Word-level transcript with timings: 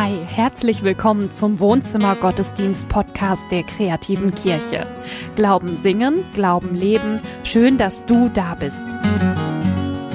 Hi, 0.00 0.16
herzlich 0.28 0.84
willkommen 0.84 1.32
zum 1.32 1.58
Wohnzimmer 1.58 2.14
Gottesdienst 2.14 2.88
Podcast 2.88 3.42
der 3.50 3.64
kreativen 3.64 4.32
Kirche. 4.32 4.86
Glauben 5.34 5.76
singen, 5.76 6.24
Glauben 6.34 6.76
leben. 6.76 7.20
Schön, 7.42 7.78
dass 7.78 8.06
du 8.06 8.28
da 8.28 8.54
bist. 8.54 8.84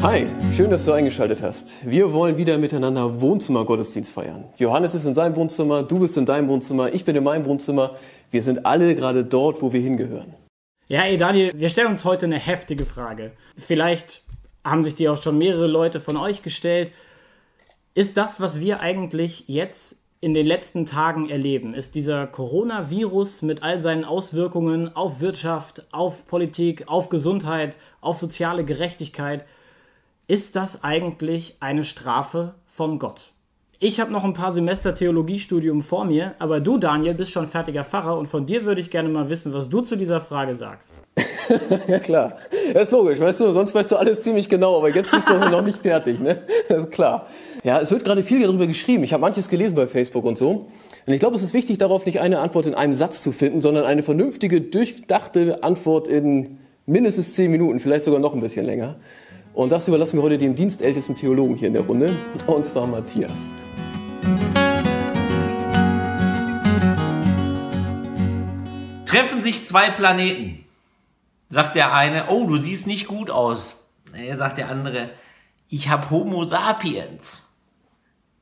Hi, 0.01 0.27
schön, 0.53 0.69
dass 0.69 0.85
du 0.85 0.93
eingeschaltet 0.93 1.41
hast. 1.41 1.85
Wir 1.85 2.13
wollen 2.13 2.37
wieder 2.37 2.57
miteinander 2.57 3.19
Wohnzimmer 3.19 3.65
Gottesdienst 3.65 4.13
feiern. 4.13 4.45
Johannes 4.57 4.95
ist 4.95 5.03
in 5.03 5.15
seinem 5.15 5.35
Wohnzimmer, 5.35 5.83
du 5.83 5.99
bist 5.99 6.17
in 6.17 6.25
deinem 6.25 6.47
Wohnzimmer, 6.47 6.93
ich 6.93 7.03
bin 7.03 7.17
in 7.17 7.25
meinem 7.25 7.43
Wohnzimmer. 7.43 7.97
Wir 8.31 8.41
sind 8.41 8.65
alle 8.65 8.95
gerade 8.95 9.25
dort, 9.25 9.61
wo 9.61 9.73
wir 9.73 9.81
hingehören. 9.81 10.33
Ja, 10.87 11.01
ey 11.01 11.17
Daniel, 11.17 11.51
wir 11.55 11.67
stellen 11.67 11.87
uns 11.89 12.05
heute 12.05 12.25
eine 12.25 12.39
heftige 12.39 12.85
Frage. 12.85 13.33
Vielleicht 13.57 14.23
haben 14.63 14.85
sich 14.85 14.95
die 14.95 15.09
auch 15.09 15.21
schon 15.21 15.37
mehrere 15.37 15.67
Leute 15.67 15.99
von 15.99 16.15
euch 16.15 16.41
gestellt 16.41 16.93
ist 17.95 18.17
das, 18.17 18.41
was 18.41 18.59
wir 18.59 18.79
eigentlich 18.79 19.47
jetzt 19.47 19.97
in 20.19 20.33
den 20.33 20.45
letzten 20.45 20.85
Tagen 20.85 21.29
erleben, 21.29 21.73
ist 21.73 21.95
dieser 21.95 22.27
Coronavirus 22.27 23.41
mit 23.41 23.61
all 23.61 23.81
seinen 23.81 24.05
Auswirkungen 24.05 24.95
auf 24.95 25.19
Wirtschaft, 25.19 25.85
auf 25.91 26.25
Politik, 26.27 26.87
auf 26.87 27.09
Gesundheit, 27.09 27.77
auf 27.99 28.17
soziale 28.17 28.63
Gerechtigkeit, 28.63 29.45
ist 30.27 30.55
das 30.55 30.83
eigentlich 30.83 31.57
eine 31.59 31.83
Strafe 31.83 32.55
von 32.65 32.99
Gott? 32.99 33.33
Ich 33.79 33.99
habe 33.99 34.13
noch 34.13 34.23
ein 34.23 34.33
paar 34.33 34.53
Semester 34.53 34.95
Theologiestudium 34.95 35.81
vor 35.81 36.05
mir, 36.05 36.35
aber 36.39 36.61
du, 36.61 36.77
Daniel, 36.77 37.15
bist 37.15 37.31
schon 37.31 37.47
fertiger 37.47 37.83
Pfarrer 37.83 38.17
und 38.17 38.27
von 38.27 38.45
dir 38.45 38.63
würde 38.63 38.79
ich 38.79 38.89
gerne 38.89 39.09
mal 39.09 39.29
wissen, 39.29 39.51
was 39.53 39.67
du 39.67 39.81
zu 39.81 39.97
dieser 39.97 40.21
Frage 40.21 40.55
sagst. 40.55 40.95
ja 41.87 41.99
klar, 41.99 42.37
das 42.73 42.83
ist 42.83 42.91
logisch, 42.91 43.19
weißt 43.19 43.39
du, 43.41 43.51
sonst 43.51 43.75
weißt 43.75 43.91
du 43.91 43.95
alles 43.97 44.23
ziemlich 44.23 44.49
genau, 44.49 44.77
aber 44.77 44.93
jetzt 44.93 45.11
bist 45.11 45.27
du 45.29 45.33
noch 45.49 45.61
nicht 45.61 45.79
fertig, 45.79 46.19
ne? 46.19 46.37
Das 46.69 46.83
ist 46.83 46.91
klar. 46.91 47.27
Ja, 47.63 47.79
es 47.79 47.91
wird 47.91 48.03
gerade 48.03 48.23
viel 48.23 48.41
darüber 48.41 48.67
geschrieben. 48.67 49.03
Ich 49.03 49.13
habe 49.13 49.21
manches 49.21 49.47
gelesen 49.47 49.75
bei 49.75 49.87
Facebook 49.87 50.25
und 50.25 50.37
so. 50.37 50.67
Und 51.05 51.13
ich 51.13 51.19
glaube, 51.19 51.35
es 51.35 51.43
ist 51.43 51.53
wichtig, 51.53 51.77
darauf 51.77 52.05
nicht 52.05 52.19
eine 52.19 52.39
Antwort 52.39 52.65
in 52.65 52.75
einem 52.75 52.93
Satz 52.93 53.21
zu 53.21 53.31
finden, 53.31 53.61
sondern 53.61 53.85
eine 53.85 54.03
vernünftige, 54.03 54.59
durchdachte 54.59 55.63
Antwort 55.63 56.09
in 56.09 56.59
mindestens 56.85 57.35
zehn 57.35 57.51
Minuten, 57.51 57.79
vielleicht 57.79 58.03
sogar 58.03 58.19
noch 58.19 58.33
ein 58.33 58.41
bisschen 58.41 58.65
länger. 58.65 58.95
Und 59.53 59.71
das 59.71 59.87
überlassen 59.87 60.17
wir 60.17 60.23
heute 60.23 60.37
dem 60.37 60.55
dienstältesten 60.55 61.15
Theologen 61.15 61.55
hier 61.55 61.67
in 61.67 61.73
der 61.73 61.83
Runde, 61.83 62.17
und 62.47 62.65
zwar 62.65 62.87
Matthias. 62.87 63.53
Treffen 69.05 69.43
sich 69.43 69.63
zwei 69.63 69.89
Planeten. 69.91 70.65
Sagt 71.53 71.75
der 71.75 71.93
eine, 71.93 72.29
oh, 72.29 72.47
du 72.47 72.57
siehst 72.57 72.87
nicht 72.87 73.05
gut 73.05 73.29
aus. 73.29 73.87
Er 74.11 74.35
sagt 74.35 74.57
der 74.57 74.69
andere, 74.69 75.11
ich 75.69 75.87
habe 75.87 76.09
Homo 76.09 76.45
sapiens. 76.45 77.47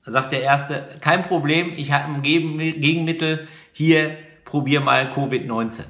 Sagt 0.06 0.32
der 0.32 0.44
erste, 0.44 0.98
kein 1.02 1.24
Problem, 1.24 1.74
ich 1.76 1.92
habe 1.92 2.06
ein 2.06 2.22
Gegenmittel, 2.22 3.50
hier 3.74 4.16
probier 4.46 4.80
mal 4.80 5.12
Covid-19. 5.12 5.82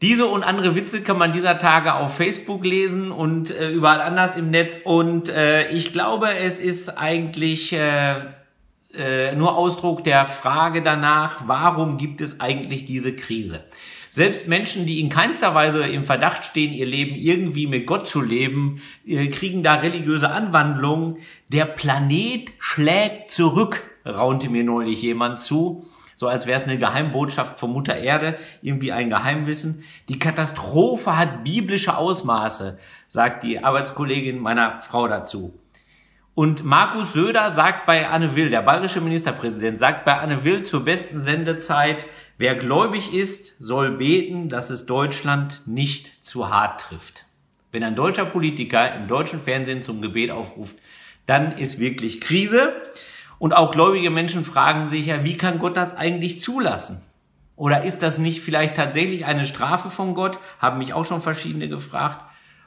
Diese 0.00 0.24
und 0.24 0.42
andere 0.42 0.74
Witze 0.74 1.02
kann 1.02 1.18
man 1.18 1.34
dieser 1.34 1.58
Tage 1.58 1.96
auf 1.96 2.16
Facebook 2.16 2.64
lesen 2.64 3.12
und 3.12 3.50
äh, 3.50 3.72
überall 3.72 4.00
anders 4.00 4.36
im 4.36 4.48
Netz. 4.50 4.80
Und 4.84 5.28
äh, 5.28 5.68
ich 5.68 5.92
glaube, 5.92 6.34
es 6.34 6.58
ist 6.58 6.96
eigentlich 6.96 7.74
äh, 7.74 8.22
äh, 8.96 9.34
nur 9.34 9.56
Ausdruck 9.56 10.04
der 10.04 10.26
Frage 10.26 10.82
danach, 10.82 11.46
warum 11.46 11.98
gibt 11.98 12.20
es 12.20 12.40
eigentlich 12.40 12.84
diese 12.84 13.14
Krise? 13.14 13.64
Selbst 14.10 14.46
Menschen, 14.46 14.86
die 14.86 15.00
in 15.00 15.08
keinster 15.08 15.54
Weise 15.54 15.86
im 15.86 16.04
Verdacht 16.04 16.44
stehen, 16.44 16.72
ihr 16.72 16.86
Leben 16.86 17.16
irgendwie 17.16 17.66
mit 17.66 17.86
Gott 17.86 18.06
zu 18.06 18.20
leben, 18.20 18.80
äh, 19.06 19.28
kriegen 19.28 19.62
da 19.62 19.74
religiöse 19.74 20.30
Anwandlungen. 20.30 21.18
Der 21.48 21.64
Planet 21.64 22.52
schlägt 22.58 23.30
zurück, 23.30 23.82
raunte 24.06 24.48
mir 24.48 24.64
neulich 24.64 25.02
jemand 25.02 25.40
zu 25.40 25.84
so 26.14 26.28
als 26.28 26.46
wäre 26.46 26.56
es 26.56 26.64
eine 26.64 26.78
Geheimbotschaft 26.78 27.58
von 27.58 27.72
Mutter 27.72 27.96
Erde, 27.96 28.38
irgendwie 28.62 28.92
ein 28.92 29.10
Geheimwissen. 29.10 29.84
Die 30.08 30.18
Katastrophe 30.18 31.18
hat 31.18 31.44
biblische 31.44 31.96
Ausmaße, 31.96 32.78
sagt 33.06 33.42
die 33.42 33.62
Arbeitskollegin 33.62 34.38
meiner 34.38 34.80
Frau 34.82 35.08
dazu. 35.08 35.58
Und 36.34 36.64
Markus 36.64 37.12
Söder 37.12 37.48
sagt 37.48 37.86
bei 37.86 38.08
Anne 38.08 38.34
Will, 38.34 38.50
der 38.50 38.62
bayerische 38.62 39.00
Ministerpräsident, 39.00 39.78
sagt 39.78 40.04
bei 40.04 40.18
Anne 40.18 40.42
Will 40.42 40.64
zur 40.64 40.84
besten 40.84 41.20
Sendezeit, 41.20 42.06
wer 42.38 42.56
gläubig 42.56 43.14
ist, 43.14 43.54
soll 43.60 43.92
beten, 43.92 44.48
dass 44.48 44.70
es 44.70 44.86
Deutschland 44.86 45.62
nicht 45.66 46.24
zu 46.24 46.50
hart 46.50 46.80
trifft. 46.80 47.26
Wenn 47.70 47.84
ein 47.84 47.94
deutscher 47.94 48.24
Politiker 48.24 48.94
im 48.96 49.06
deutschen 49.06 49.40
Fernsehen 49.40 49.84
zum 49.84 50.02
Gebet 50.02 50.32
aufruft, 50.32 50.76
dann 51.26 51.56
ist 51.56 51.78
wirklich 51.78 52.20
Krise. 52.20 52.72
Und 53.38 53.52
auch 53.52 53.70
gläubige 53.70 54.10
Menschen 54.10 54.44
fragen 54.44 54.86
sich 54.86 55.06
ja, 55.06 55.22
wie 55.22 55.36
kann 55.36 55.60
Gott 55.60 55.76
das 55.76 55.96
eigentlich 55.96 56.40
zulassen? 56.40 57.04
Oder 57.54 57.84
ist 57.84 58.02
das 58.02 58.18
nicht 58.18 58.40
vielleicht 58.40 58.74
tatsächlich 58.74 59.24
eine 59.24 59.46
Strafe 59.46 59.88
von 59.88 60.14
Gott? 60.14 60.40
Haben 60.58 60.78
mich 60.78 60.94
auch 60.94 61.04
schon 61.04 61.22
verschiedene 61.22 61.68
gefragt. 61.68 62.24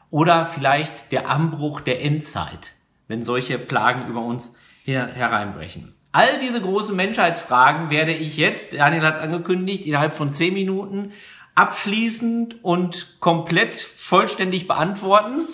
Oder 0.09 0.45
vielleicht 0.45 1.11
der 1.11 1.29
Anbruch 1.29 1.81
der 1.81 2.01
Endzeit, 2.01 2.73
wenn 3.07 3.23
solche 3.23 3.57
Plagen 3.57 4.07
über 4.09 4.21
uns 4.21 4.55
hereinbrechen. 4.85 5.93
All 6.11 6.39
diese 6.39 6.61
großen 6.61 6.95
Menschheitsfragen 6.95 7.89
werde 7.89 8.13
ich 8.13 8.37
jetzt, 8.37 8.73
Daniel 8.73 9.03
hat 9.03 9.15
es 9.15 9.21
angekündigt, 9.21 9.85
innerhalb 9.85 10.13
von 10.13 10.33
zehn 10.33 10.53
Minuten 10.53 11.11
abschließend 11.53 12.63
und 12.63 13.19
komplett 13.19 13.75
vollständig 13.75 14.67
beantworten. 14.67 15.47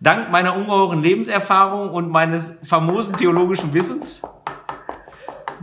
Dank 0.00 0.30
meiner 0.30 0.56
ungeheuren 0.56 1.02
Lebenserfahrung 1.02 1.90
und 1.90 2.10
meines 2.10 2.58
famosen 2.64 3.16
theologischen 3.16 3.72
Wissens. 3.72 4.22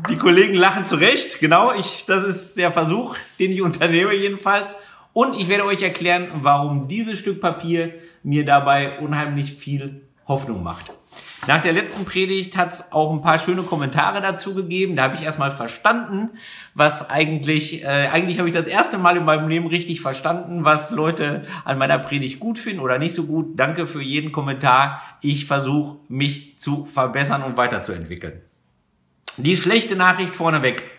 Die 0.10 0.18
Kollegen 0.18 0.54
lachen 0.54 0.86
zurecht. 0.86 1.40
Genau, 1.40 1.74
ich, 1.74 2.06
das 2.06 2.24
ist 2.24 2.58
der 2.58 2.72
Versuch, 2.72 3.16
den 3.40 3.52
ich 3.52 3.62
unternehme 3.62 4.14
jedenfalls. 4.14 4.78
Und 5.12 5.38
ich 5.40 5.50
werde 5.50 5.66
euch 5.66 5.82
erklären, 5.82 6.30
warum 6.42 6.88
dieses 6.88 7.18
Stück 7.18 7.42
Papier 7.42 7.96
mir 8.24 8.46
dabei 8.46 9.00
unheimlich 9.00 9.54
viel 9.54 10.08
Hoffnung 10.28 10.64
macht. 10.64 10.92
Nach 11.46 11.62
der 11.62 11.72
letzten 11.72 12.04
Predigt 12.04 12.58
hat 12.58 12.74
es 12.74 12.92
auch 12.92 13.14
ein 13.14 13.22
paar 13.22 13.40
schöne 13.40 13.64
Kommentare 13.64 14.22
dazu 14.22 14.54
gegeben. 14.54 14.96
Da 14.96 15.04
habe 15.04 15.16
ich 15.16 15.22
erstmal 15.22 15.52
verstanden, 15.52 16.32
was 16.74 17.10
eigentlich, 17.10 17.84
äh, 17.84 18.10
eigentlich 18.12 18.40
habe 18.40 18.50
ich 18.50 18.56
das 18.56 18.68
erste 18.68 18.98
Mal 18.98 19.16
in 19.16 19.24
meinem 19.24 19.48
Leben 19.48 19.68
richtig 19.68 20.02
verstanden, 20.02 20.66
was 20.66 20.92
Leute 20.92 21.44
an 21.64 21.78
meiner 21.78 22.00
Predigt 22.00 22.40
gut 22.40 22.60
finden 22.60 22.82
oder 22.82 22.98
nicht 22.98 23.16
so 23.16 23.26
gut. 23.26 23.58
Danke 23.58 23.88
für 23.88 24.02
jeden 24.02 24.32
Kommentar. 24.32 25.02
Ich 25.22 25.46
versuche, 25.46 25.98
mich 26.10 26.58
zu 26.58 26.86
verbessern 26.86 27.44
und 27.44 27.56
weiterzuentwickeln. 27.56 28.42
Die 29.38 29.56
schlechte 29.56 29.96
Nachricht 29.96 30.36
vorneweg. 30.36 30.97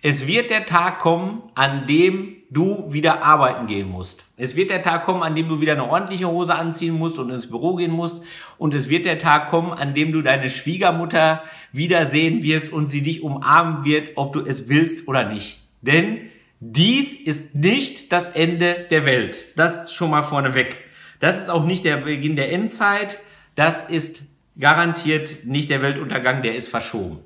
Es 0.00 0.28
wird 0.28 0.50
der 0.50 0.64
Tag 0.64 1.00
kommen, 1.00 1.42
an 1.56 1.86
dem 1.86 2.36
du 2.50 2.92
wieder 2.92 3.22
arbeiten 3.24 3.66
gehen 3.66 3.88
musst. 3.88 4.24
Es 4.36 4.54
wird 4.54 4.70
der 4.70 4.82
Tag 4.82 5.04
kommen, 5.04 5.24
an 5.24 5.34
dem 5.34 5.48
du 5.48 5.60
wieder 5.60 5.72
eine 5.72 5.88
ordentliche 5.88 6.28
Hose 6.28 6.54
anziehen 6.54 6.94
musst 6.94 7.18
und 7.18 7.30
ins 7.30 7.48
Büro 7.48 7.74
gehen 7.74 7.90
musst. 7.90 8.22
Und 8.58 8.74
es 8.74 8.88
wird 8.88 9.06
der 9.06 9.18
Tag 9.18 9.50
kommen, 9.50 9.72
an 9.72 9.94
dem 9.94 10.12
du 10.12 10.22
deine 10.22 10.48
Schwiegermutter 10.50 11.42
wiedersehen 11.72 12.44
wirst 12.44 12.72
und 12.72 12.88
sie 12.88 13.02
dich 13.02 13.22
umarmen 13.22 13.84
wird, 13.84 14.12
ob 14.14 14.32
du 14.32 14.40
es 14.40 14.68
willst 14.68 15.08
oder 15.08 15.28
nicht. 15.28 15.60
Denn 15.82 16.20
dies 16.60 17.14
ist 17.14 17.56
nicht 17.56 18.12
das 18.12 18.28
Ende 18.28 18.86
der 18.90 19.04
Welt. 19.04 19.46
Das 19.56 19.92
schon 19.92 20.10
mal 20.10 20.22
vorneweg. 20.22 20.80
Das 21.18 21.40
ist 21.40 21.50
auch 21.50 21.64
nicht 21.64 21.84
der 21.84 21.96
Beginn 21.96 22.36
der 22.36 22.52
Endzeit. 22.52 23.18
Das 23.56 23.90
ist 23.90 24.22
garantiert 24.58 25.44
nicht 25.44 25.70
der 25.70 25.82
Weltuntergang, 25.82 26.42
der 26.42 26.54
ist 26.54 26.68
verschoben. 26.68 27.18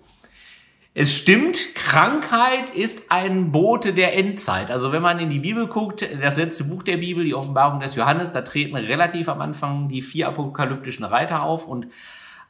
Es 0.95 1.17
stimmt, 1.17 1.75
Krankheit 1.75 2.69
ist 2.69 3.11
ein 3.11 3.51
Bote 3.51 3.95
der 3.95 4.15
Endzeit. 4.15 4.71
Also 4.71 4.93
wenn 4.93 5.01
man 5.01 5.19
in 5.21 5.31
die 5.31 5.39
Bibel 5.39 5.67
guckt, 5.67 6.07
das 6.21 6.37
letzte 6.37 6.65
Buch 6.65 6.83
der 6.83 6.99
Bibel, 6.99 7.25
die 7.25 7.35
Offenbarung 7.35 7.81
des 7.81 7.97
Johannes, 7.97 8.33
da 8.33 8.43
treten 8.43 8.77
relativ 8.77 9.31
am 9.31 9.41
Anfang 9.41 9.89
die 9.89 10.03
vier 10.03 10.29
apokalyptischen 10.29 11.07
Reiter 11.07 11.45
auf 11.45 11.67
und 11.67 11.87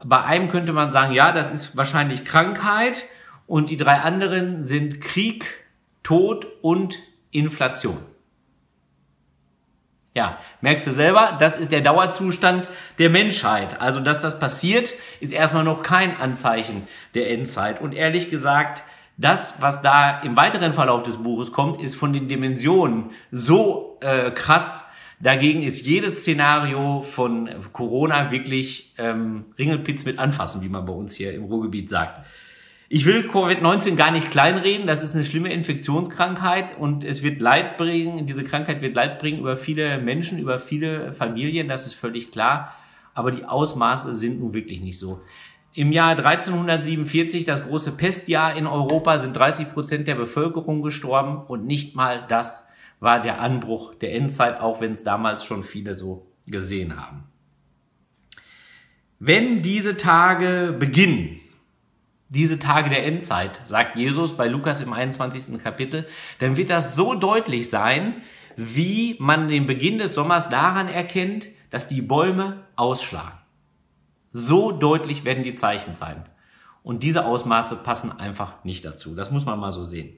bei 0.05 0.25
einem 0.25 0.49
könnte 0.49 0.73
man 0.73 0.91
sagen, 0.91 1.13
ja, 1.15 1.31
das 1.31 1.51
ist 1.51 1.77
wahrscheinlich 1.77 2.25
Krankheit 2.25 3.05
und 3.47 3.71
die 3.71 3.77
drei 3.77 4.01
anderen 4.01 4.65
sind 4.65 5.01
Krieg, 5.01 5.65
Tod 6.03 6.49
und 6.63 6.99
Inflation. 7.31 7.99
Ja, 10.15 10.39
merkst 10.61 10.87
du 10.87 10.93
selber, 10.93 11.37
das 11.39 11.57
ist 11.57 11.73
der 11.73 11.81
Dauerzustand 11.81 12.69
der 12.99 13.09
Menschheit. 13.09 13.81
Also, 13.81 14.01
dass 14.01 14.21
das 14.21 14.39
passiert, 14.39 14.93
ist 15.21 15.33
erstmal 15.33 15.65
noch 15.65 15.83
kein 15.83 16.19
Anzeichen 16.19 16.87
der 17.15 17.31
Endzeit. 17.31 17.81
Und 17.81 17.95
ehrlich 17.95 18.29
gesagt, 18.29 18.83
das, 19.17 19.55
was 19.61 19.81
da 19.81 20.21
im 20.21 20.37
weiteren 20.37 20.75
Verlauf 20.75 21.03
des 21.03 21.19
Buches 21.19 21.53
kommt, 21.53 21.81
ist 21.81 21.95
von 21.95 22.13
den 22.13 22.29
Dimensionen 22.29 23.11
so 23.31 23.99
äh, 24.01 24.31
krass. 24.31 24.91
Dagegen 25.19 25.63
ist 25.63 25.87
jedes 25.87 26.21
Szenario 26.21 27.01
von 27.03 27.49
Corona 27.73 28.31
wirklich 28.31 28.93
ähm, 28.99 29.47
Ringelpitz 29.59 30.05
mit 30.05 30.19
anfassen, 30.19 30.61
wie 30.61 30.69
man 30.69 30.85
bei 30.85 30.93
uns 30.93 31.15
hier 31.15 31.33
im 31.33 31.45
Ruhrgebiet 31.45 31.89
sagt. 31.89 32.27
Ich 32.95 33.07
will 33.07 33.27
Covid-19 33.27 33.97
gar 33.97 34.11
nicht 34.11 34.31
kleinreden. 34.31 34.87
Das 34.87 35.03
ist 35.03 35.15
eine 35.15 35.25
schlimme 35.25 35.51
Infektionskrankheit 35.51 36.79
und 36.79 37.05
es 37.05 37.23
wird 37.23 37.41
Leid 37.41 37.79
bringen. 37.79 38.27
Diese 38.27 38.45
Krankheit 38.45 38.83
wird 38.83 38.95
Leid 38.95 39.19
bringen 39.19 39.39
über 39.39 39.57
viele 39.57 39.97
Menschen, 39.97 40.39
über 40.39 40.59
viele 40.59 41.15
Familien. 41.15 41.69
Das 41.69 41.87
ist 41.87 41.95
völlig 41.95 42.33
klar. 42.33 42.77
Aber 43.15 43.31
die 43.31 43.47
Ausmaße 43.47 44.13
sind 44.13 44.41
nun 44.41 44.53
wirklich 44.53 44.83
nicht 44.83 44.99
so. 44.99 45.23
im 45.73 45.91
Jahr 45.91 46.11
1347, 46.11 47.47
das 47.47 47.63
große 47.67 47.93
Pestjahr 47.93 48.55
in 48.57 48.67
Europa, 48.67 49.17
sind 49.17 49.35
30 49.35 49.73
Prozent 49.73 50.07
der 50.07 50.17
Bevölkerung 50.17 50.83
gestorben 50.83 51.47
und 51.47 51.65
nicht 51.65 51.97
mal 51.97 52.27
das 52.29 52.69
war 53.01 53.23
der 53.23 53.41
Anbruch 53.41 53.95
der 53.95 54.15
Endzeit, 54.15 54.61
auch 54.61 54.83
wenn 54.83 54.93
es 54.93 55.03
damals 55.03 55.47
schon 55.47 55.65
viele 55.65 55.95
so 55.95 56.27
gesehen 56.47 57.01
haben. 57.01 57.25
Wenn 59.19 59.63
diese 59.63 59.97
Tage 59.97 60.77
beginnen, 60.79 61.39
diese 62.33 62.59
Tage 62.59 62.89
der 62.89 63.05
Endzeit, 63.05 63.61
sagt 63.65 63.95
Jesus 63.95 64.39
bei 64.39 64.49
Lukas 64.49 64.81
im 64.81 64.95
21. 64.95 65.63
Kapitel, 65.63 66.07
dann 66.39 66.57
wird 66.57 66.71
das 66.71 66.95
so 66.95 67.15
deutlich 67.15 67.69
sein, 67.69 68.23
wie 68.57 69.17
man 69.19 69.49
den 69.49 69.67
Beginn 69.67 69.99
des 69.99 70.15
Sommers 70.15 70.49
daran 70.49 70.89
erkennt, 70.89 71.49
dass 71.69 71.89
die 71.89 72.01
Bäume 72.01 72.65
ausschlagen. 72.75 73.39
So 74.31 74.73
deutlich 74.73 75.27
werden 75.27 75.45
die 75.45 75.55
Zeichen 75.55 75.95
sein. 75.95 76.25
Und 76.83 77.03
diese 77.03 77.27
Ausmaße 77.27 77.77
passen 77.77 78.11
einfach 78.11 78.65
nicht 78.65 78.83
dazu. 78.83 79.15
Das 79.15 79.31
muss 79.31 79.45
man 79.45 79.61
mal 79.61 79.73
so 79.73 79.85
sehen. 79.85 80.17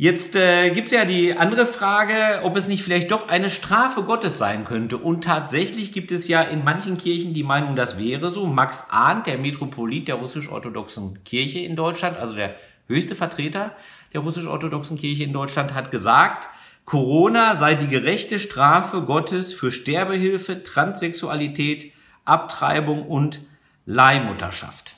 Jetzt 0.00 0.36
äh, 0.36 0.70
gibt 0.70 0.86
es 0.86 0.92
ja 0.92 1.04
die 1.04 1.36
andere 1.36 1.66
Frage, 1.66 2.42
ob 2.44 2.56
es 2.56 2.68
nicht 2.68 2.84
vielleicht 2.84 3.10
doch 3.10 3.26
eine 3.26 3.50
Strafe 3.50 4.04
Gottes 4.04 4.38
sein 4.38 4.64
könnte. 4.64 4.96
Und 4.96 5.24
tatsächlich 5.24 5.90
gibt 5.90 6.12
es 6.12 6.28
ja 6.28 6.40
in 6.40 6.62
manchen 6.62 6.98
Kirchen 6.98 7.34
die 7.34 7.42
Meinung, 7.42 7.74
das 7.74 7.98
wäre 7.98 8.30
so. 8.30 8.46
Max 8.46 8.90
Arndt, 8.90 9.26
der 9.26 9.38
Metropolit 9.38 10.06
der 10.06 10.14
russisch-orthodoxen 10.14 11.24
Kirche 11.24 11.58
in 11.58 11.74
Deutschland, 11.74 12.16
also 12.16 12.36
der 12.36 12.54
höchste 12.86 13.16
Vertreter 13.16 13.72
der 14.12 14.20
russisch-orthodoxen 14.20 14.96
Kirche 14.96 15.24
in 15.24 15.32
Deutschland, 15.32 15.74
hat 15.74 15.90
gesagt, 15.90 16.46
Corona 16.84 17.56
sei 17.56 17.74
die 17.74 17.88
gerechte 17.88 18.38
Strafe 18.38 19.02
Gottes 19.02 19.52
für 19.52 19.72
Sterbehilfe, 19.72 20.62
Transsexualität, 20.62 21.92
Abtreibung 22.24 23.02
und 23.02 23.40
Leihmutterschaft. 23.84 24.94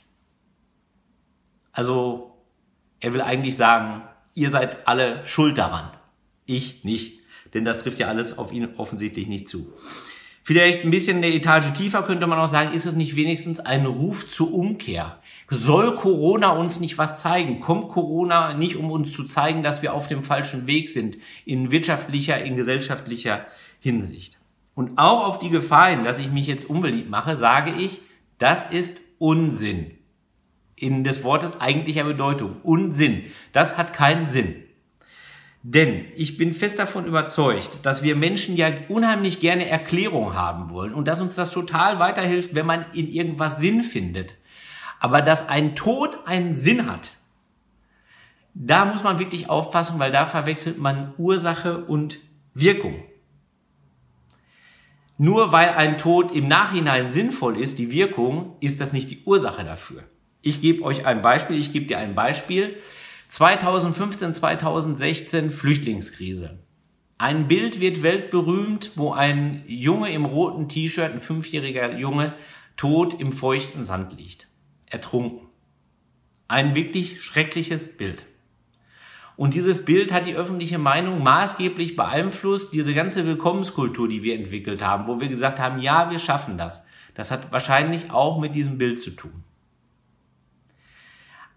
Also 1.73 2.37
er 3.01 3.15
will 3.15 3.23
eigentlich 3.23 3.57
sagen, 3.57 4.03
ihr 4.41 4.49
seid 4.49 4.89
alle 4.89 5.23
schuld 5.27 5.59
daran. 5.59 5.91
Ich 6.47 6.83
nicht. 6.83 7.21
Denn 7.53 7.65
das 7.65 7.83
trifft 7.83 7.99
ja 7.99 8.09
alles 8.09 8.39
auf 8.39 8.53
ihn 8.53 8.77
offensichtlich 8.77 9.29
nicht 9.29 9.49
zu. 9.49 9.73
Vielleicht 10.43 10.83
ein 10.83 10.91
bisschen 10.91 11.19
eine 11.19 11.33
Etage 11.33 11.73
tiefer 11.75 12.03
könnte 12.03 12.27
man 12.27 12.39
auch 12.39 12.49
sagen, 12.49 12.73
ist 12.73 12.87
es 12.87 12.95
nicht 12.95 13.17
wenigstens 13.17 13.61
ein 13.61 13.85
Ruf 13.85 14.29
zur 14.29 14.55
Umkehr? 14.55 15.21
Soll 15.49 15.95
Corona 15.97 16.51
uns 16.51 16.81
nicht 16.81 16.97
was 16.97 17.21
zeigen? 17.21 17.61
Kommt 17.61 17.89
Corona 17.89 18.55
nicht, 18.55 18.77
um 18.77 18.91
uns 18.91 19.13
zu 19.13 19.25
zeigen, 19.25 19.63
dass 19.63 19.83
wir 19.83 19.93
auf 19.93 20.07
dem 20.07 20.23
falschen 20.23 20.67
Weg 20.67 20.89
sind, 20.89 21.19
in 21.45 21.71
wirtschaftlicher, 21.71 22.43
in 22.43 22.57
gesellschaftlicher 22.57 23.47
Hinsicht? 23.79 24.39
Und 24.75 24.97
auch 24.97 25.27
auf 25.27 25.39
die 25.39 25.51
Gefahr 25.51 25.91
hin, 25.91 26.05
dass 26.05 26.19
ich 26.19 26.31
mich 26.31 26.47
jetzt 26.47 26.71
unbeliebt 26.71 27.11
mache, 27.11 27.37
sage 27.37 27.73
ich, 27.73 28.01
das 28.39 28.71
ist 28.71 29.01
Unsinn 29.19 30.00
in 30.81 31.05
des 31.05 31.23
Wortes 31.23 31.61
eigentlicher 31.61 32.05
Bedeutung. 32.05 32.57
Unsinn. 32.63 33.25
Das 33.53 33.79
hat 33.79 33.93
keinen 33.93 34.27
Sinn. 34.27 34.65
Denn 35.63 36.07
ich 36.17 36.39
bin 36.39 36.55
fest 36.55 36.79
davon 36.79 37.05
überzeugt, 37.05 37.81
dass 37.85 38.03
wir 38.03 38.17
Menschen 38.17 38.57
ja 38.57 38.71
unheimlich 38.89 39.41
gerne 39.41 39.69
Erklärung 39.69 40.35
haben 40.35 40.71
wollen 40.71 40.95
und 40.95 41.07
dass 41.07 41.21
uns 41.21 41.35
das 41.35 41.51
total 41.51 41.99
weiterhilft, 41.99 42.55
wenn 42.55 42.65
man 42.65 42.87
in 42.95 43.09
irgendwas 43.09 43.61
Sinn 43.61 43.83
findet. 43.83 44.35
Aber 45.01 45.21
dass 45.21 45.49
ein 45.49 45.77
Tod 45.77 46.19
einen 46.25 46.55
Sinn 46.55 46.91
hat, 46.91 47.11
da 48.55 48.87
muss 48.87 49.05
man 49.05 49.19
wirklich 49.19 49.51
aufpassen, 49.51 49.99
weil 49.99 50.11
da 50.11 50.25
verwechselt 50.25 50.79
man 50.79 51.13
Ursache 51.19 51.85
und 51.85 52.19
Wirkung. 52.55 53.03
Nur 55.19 55.53
weil 55.53 55.69
ein 55.71 55.99
Tod 55.99 56.33
im 56.33 56.49
Nachhinein 56.49 57.11
sinnvoll 57.11 57.59
ist, 57.59 57.79
die 57.79 57.91
Wirkung, 57.91 58.57
ist 58.61 58.81
das 58.81 58.95
nicht 58.95 59.11
die 59.11 59.23
Ursache 59.25 59.65
dafür. 59.65 60.05
Ich 60.43 60.61
gebe 60.61 60.83
euch 60.83 61.05
ein 61.07 61.23
Beispiel, 61.23 61.59
ich 61.59 61.73
gebe 61.73 61.87
dir 61.87 61.99
ein 61.99 62.15
Beispiel. 62.15 62.77
2015, 63.29 64.35
2016 64.35 65.51
Flüchtlingskrise. 65.51 66.59
Ein 67.19 67.49
Bild 67.49 67.81
wird 67.81 68.03
weltberühmt, 68.03 68.93
wo 68.97 69.13
ein 69.13 69.63
Junge 69.67 70.11
im 70.11 70.25
roten 70.25 70.69
T-Shirt, 70.69 71.13
ein 71.13 71.21
fünfjähriger 71.21 71.99
Junge, 71.99 72.33
tot 72.77 73.21
im 73.21 73.33
feuchten 73.33 73.85
Sand 73.85 74.17
liegt. 74.17 74.49
Ertrunken. 74.87 75.47
Ein 76.49 76.75
wirklich 76.75 77.23
schreckliches 77.23 77.97
Bild. 77.97 78.25
Und 79.37 79.55
dieses 79.55 79.85
Bild 79.85 80.13
hat 80.13 80.27
die 80.27 80.35
öffentliche 80.35 80.79
Meinung 80.79 81.23
maßgeblich 81.23 81.97
beeinflusst, 81.97 82.73
diese 82.73 82.95
ganze 82.95 83.27
Willkommenskultur, 83.27 84.09
die 84.09 84.23
wir 84.23 84.35
entwickelt 84.35 84.83
haben, 84.83 85.07
wo 85.07 85.21
wir 85.21 85.29
gesagt 85.29 85.59
haben, 85.59 85.81
ja, 85.81 86.11
wir 86.11 86.19
schaffen 86.19 86.59
das. 86.59 86.87
Das 87.15 87.31
hat 87.31 87.53
wahrscheinlich 87.53 88.11
auch 88.11 88.41
mit 88.41 88.55
diesem 88.55 88.79
Bild 88.79 88.99
zu 88.99 89.11
tun. 89.11 89.45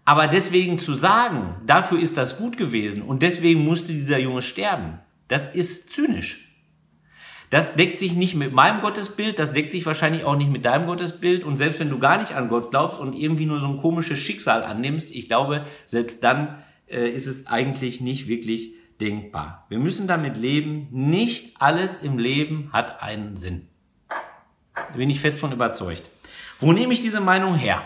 Aber 0.04 0.28
deswegen 0.28 0.78
zu 0.78 0.94
sagen, 0.94 1.56
dafür 1.66 1.98
ist 1.98 2.16
das 2.16 2.36
gut 2.36 2.56
gewesen 2.56 3.02
und 3.02 3.22
deswegen 3.22 3.64
musste 3.64 3.92
dieser 3.92 4.18
Junge 4.18 4.42
sterben, 4.42 5.00
das 5.28 5.54
ist 5.54 5.92
zynisch. 5.92 6.44
Das 7.50 7.74
deckt 7.76 7.98
sich 7.98 8.14
nicht 8.14 8.34
mit 8.34 8.52
meinem 8.52 8.80
Gottesbild, 8.80 9.38
das 9.38 9.52
deckt 9.52 9.72
sich 9.72 9.86
wahrscheinlich 9.86 10.24
auch 10.24 10.36
nicht 10.36 10.50
mit 10.50 10.64
deinem 10.64 10.86
Gottesbild 10.86 11.44
und 11.44 11.56
selbst 11.56 11.80
wenn 11.80 11.90
du 11.90 11.98
gar 11.98 12.18
nicht 12.18 12.34
an 12.34 12.48
Gott 12.48 12.70
glaubst 12.70 12.98
und 12.98 13.14
irgendwie 13.14 13.46
nur 13.46 13.60
so 13.60 13.68
ein 13.68 13.80
komisches 13.80 14.18
Schicksal 14.18 14.64
annimmst, 14.64 15.14
ich 15.14 15.28
glaube, 15.28 15.66
selbst 15.84 16.24
dann 16.24 16.62
äh, 16.86 17.08
ist 17.08 17.26
es 17.26 17.46
eigentlich 17.46 18.00
nicht 18.00 18.28
wirklich 18.28 18.74
denkbar. 19.00 19.66
Wir 19.68 19.78
müssen 19.78 20.06
damit 20.06 20.36
leben, 20.36 20.88
nicht 20.90 21.60
alles 21.60 22.02
im 22.02 22.18
Leben 22.18 22.70
hat 22.72 23.02
einen 23.02 23.36
Sinn. 23.36 23.68
Da 24.74 24.96
bin 24.96 25.10
ich 25.10 25.20
fest 25.20 25.38
von 25.38 25.52
überzeugt. 25.52 26.10
Wo 26.60 26.72
nehme 26.72 26.92
ich 26.92 27.02
diese 27.02 27.20
Meinung 27.20 27.54
her? 27.56 27.82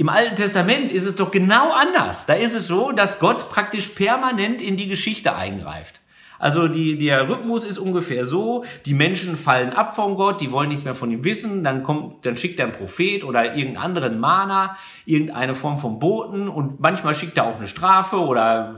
Im 0.00 0.08
Alten 0.08 0.36
Testament 0.36 0.92
ist 0.92 1.06
es 1.06 1.16
doch 1.16 1.32
genau 1.32 1.72
anders. 1.72 2.24
Da 2.24 2.34
ist 2.34 2.54
es 2.54 2.68
so, 2.68 2.92
dass 2.92 3.18
Gott 3.18 3.50
praktisch 3.50 3.88
permanent 3.88 4.62
in 4.62 4.76
die 4.76 4.86
Geschichte 4.86 5.34
eingreift. 5.34 6.00
Also 6.38 6.68
die, 6.68 6.96
der 6.96 7.28
Rhythmus 7.28 7.64
ist 7.64 7.78
ungefähr 7.78 8.24
so, 8.24 8.64
die 8.86 8.94
Menschen 8.94 9.34
fallen 9.34 9.72
ab 9.72 9.96
von 9.96 10.14
Gott, 10.14 10.40
die 10.40 10.52
wollen 10.52 10.68
nichts 10.68 10.84
mehr 10.84 10.94
von 10.94 11.10
ihm 11.10 11.24
wissen, 11.24 11.64
dann 11.64 11.82
kommt, 11.82 12.24
dann 12.24 12.36
schickt 12.36 12.60
er 12.60 12.66
einen 12.66 12.74
Prophet 12.74 13.24
oder 13.24 13.56
irgendeinen 13.56 13.76
anderen 13.78 14.20
Mana, 14.20 14.76
irgendeine 15.04 15.56
Form 15.56 15.80
von 15.80 15.98
Boten 15.98 16.48
und 16.48 16.78
manchmal 16.78 17.14
schickt 17.14 17.36
er 17.36 17.48
auch 17.48 17.56
eine 17.56 17.66
Strafe 17.66 18.18
oder 18.18 18.76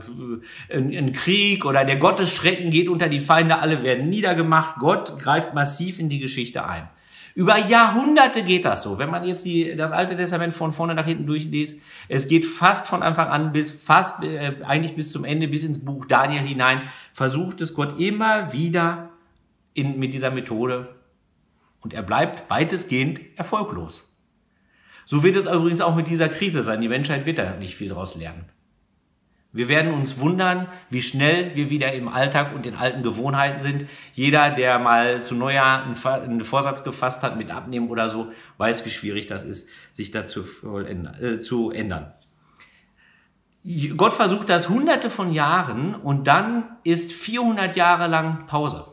äh, 0.69 0.77
einen 0.77 1.11
Krieg 1.11 1.65
oder 1.65 1.85
der 1.85 1.97
Gottesschrecken 1.97 2.71
geht 2.71 2.89
unter 2.89 3.09
die 3.09 3.19
Feinde, 3.19 3.59
alle 3.59 3.83
werden 3.83 4.09
niedergemacht. 4.09 4.77
Gott 4.79 5.19
greift 5.19 5.53
massiv 5.53 5.99
in 5.99 6.09
die 6.09 6.19
Geschichte 6.19 6.65
ein. 6.65 6.89
Über 7.33 7.57
Jahrhunderte 7.57 8.43
geht 8.43 8.65
das 8.65 8.83
so. 8.83 8.97
Wenn 8.97 9.09
man 9.09 9.23
jetzt 9.23 9.45
die, 9.45 9.75
das 9.75 9.91
Alte 9.91 10.15
Testament 10.15 10.53
von 10.53 10.71
vorne 10.71 10.95
nach 10.95 11.05
hinten 11.05 11.25
durchliest, 11.25 11.81
es 12.09 12.27
geht 12.27 12.45
fast 12.45 12.87
von 12.87 13.03
Anfang 13.03 13.29
an 13.29 13.53
bis 13.53 13.71
fast 13.71 14.23
äh, 14.23 14.55
eigentlich 14.63 14.95
bis 14.95 15.11
zum 15.11 15.23
Ende, 15.23 15.47
bis 15.47 15.63
ins 15.63 15.83
Buch 15.83 16.05
Daniel 16.05 16.41
hinein, 16.41 16.89
versucht 17.13 17.61
es 17.61 17.73
Gott 17.73 17.99
immer 17.99 18.51
wieder 18.53 19.09
in, 19.73 19.97
mit 19.97 20.13
dieser 20.13 20.31
Methode 20.31 20.95
und 21.79 21.93
er 21.93 22.03
bleibt 22.03 22.49
weitestgehend 22.49 23.21
erfolglos. 23.35 24.09
So 25.05 25.23
wird 25.23 25.35
es 25.35 25.45
übrigens 25.45 25.81
auch 25.81 25.95
mit 25.95 26.09
dieser 26.09 26.29
Krise 26.29 26.61
sein. 26.61 26.81
Die 26.81 26.87
Menschheit 26.87 27.25
wird 27.25 27.37
da 27.37 27.55
nicht 27.55 27.75
viel 27.75 27.89
daraus 27.89 28.15
lernen. 28.15 28.45
Wir 29.53 29.67
werden 29.67 29.93
uns 29.93 30.17
wundern, 30.17 30.67
wie 30.89 31.01
schnell 31.01 31.55
wir 31.55 31.69
wieder 31.69 31.91
im 31.91 32.07
Alltag 32.07 32.55
und 32.55 32.65
in 32.65 32.75
alten 32.75 33.03
Gewohnheiten 33.03 33.59
sind. 33.59 33.85
Jeder, 34.13 34.49
der 34.49 34.79
mal 34.79 35.21
zu 35.23 35.35
Neujahr 35.35 35.83
einen 35.83 36.45
Vorsatz 36.45 36.85
gefasst 36.85 37.21
hat 37.21 37.37
mit 37.37 37.51
Abnehmen 37.51 37.89
oder 37.89 38.07
so, 38.07 38.31
weiß, 38.57 38.85
wie 38.85 38.91
schwierig 38.91 39.27
das 39.27 39.43
ist, 39.43 39.69
sich 39.91 40.11
dazu 40.11 40.45
äh, 40.85 41.39
zu 41.39 41.69
ändern. 41.69 42.13
Gott 43.97 44.13
versucht 44.13 44.49
das 44.49 44.69
hunderte 44.69 45.09
von 45.09 45.33
Jahren 45.33 45.95
und 45.95 46.27
dann 46.27 46.77
ist 46.83 47.11
400 47.11 47.75
Jahre 47.75 48.07
lang 48.07 48.47
Pause. 48.47 48.87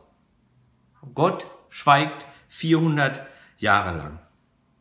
Gott 1.15 1.47
schweigt 1.69 2.27
400 2.49 3.25
Jahre 3.59 3.97
lang. 3.97 4.19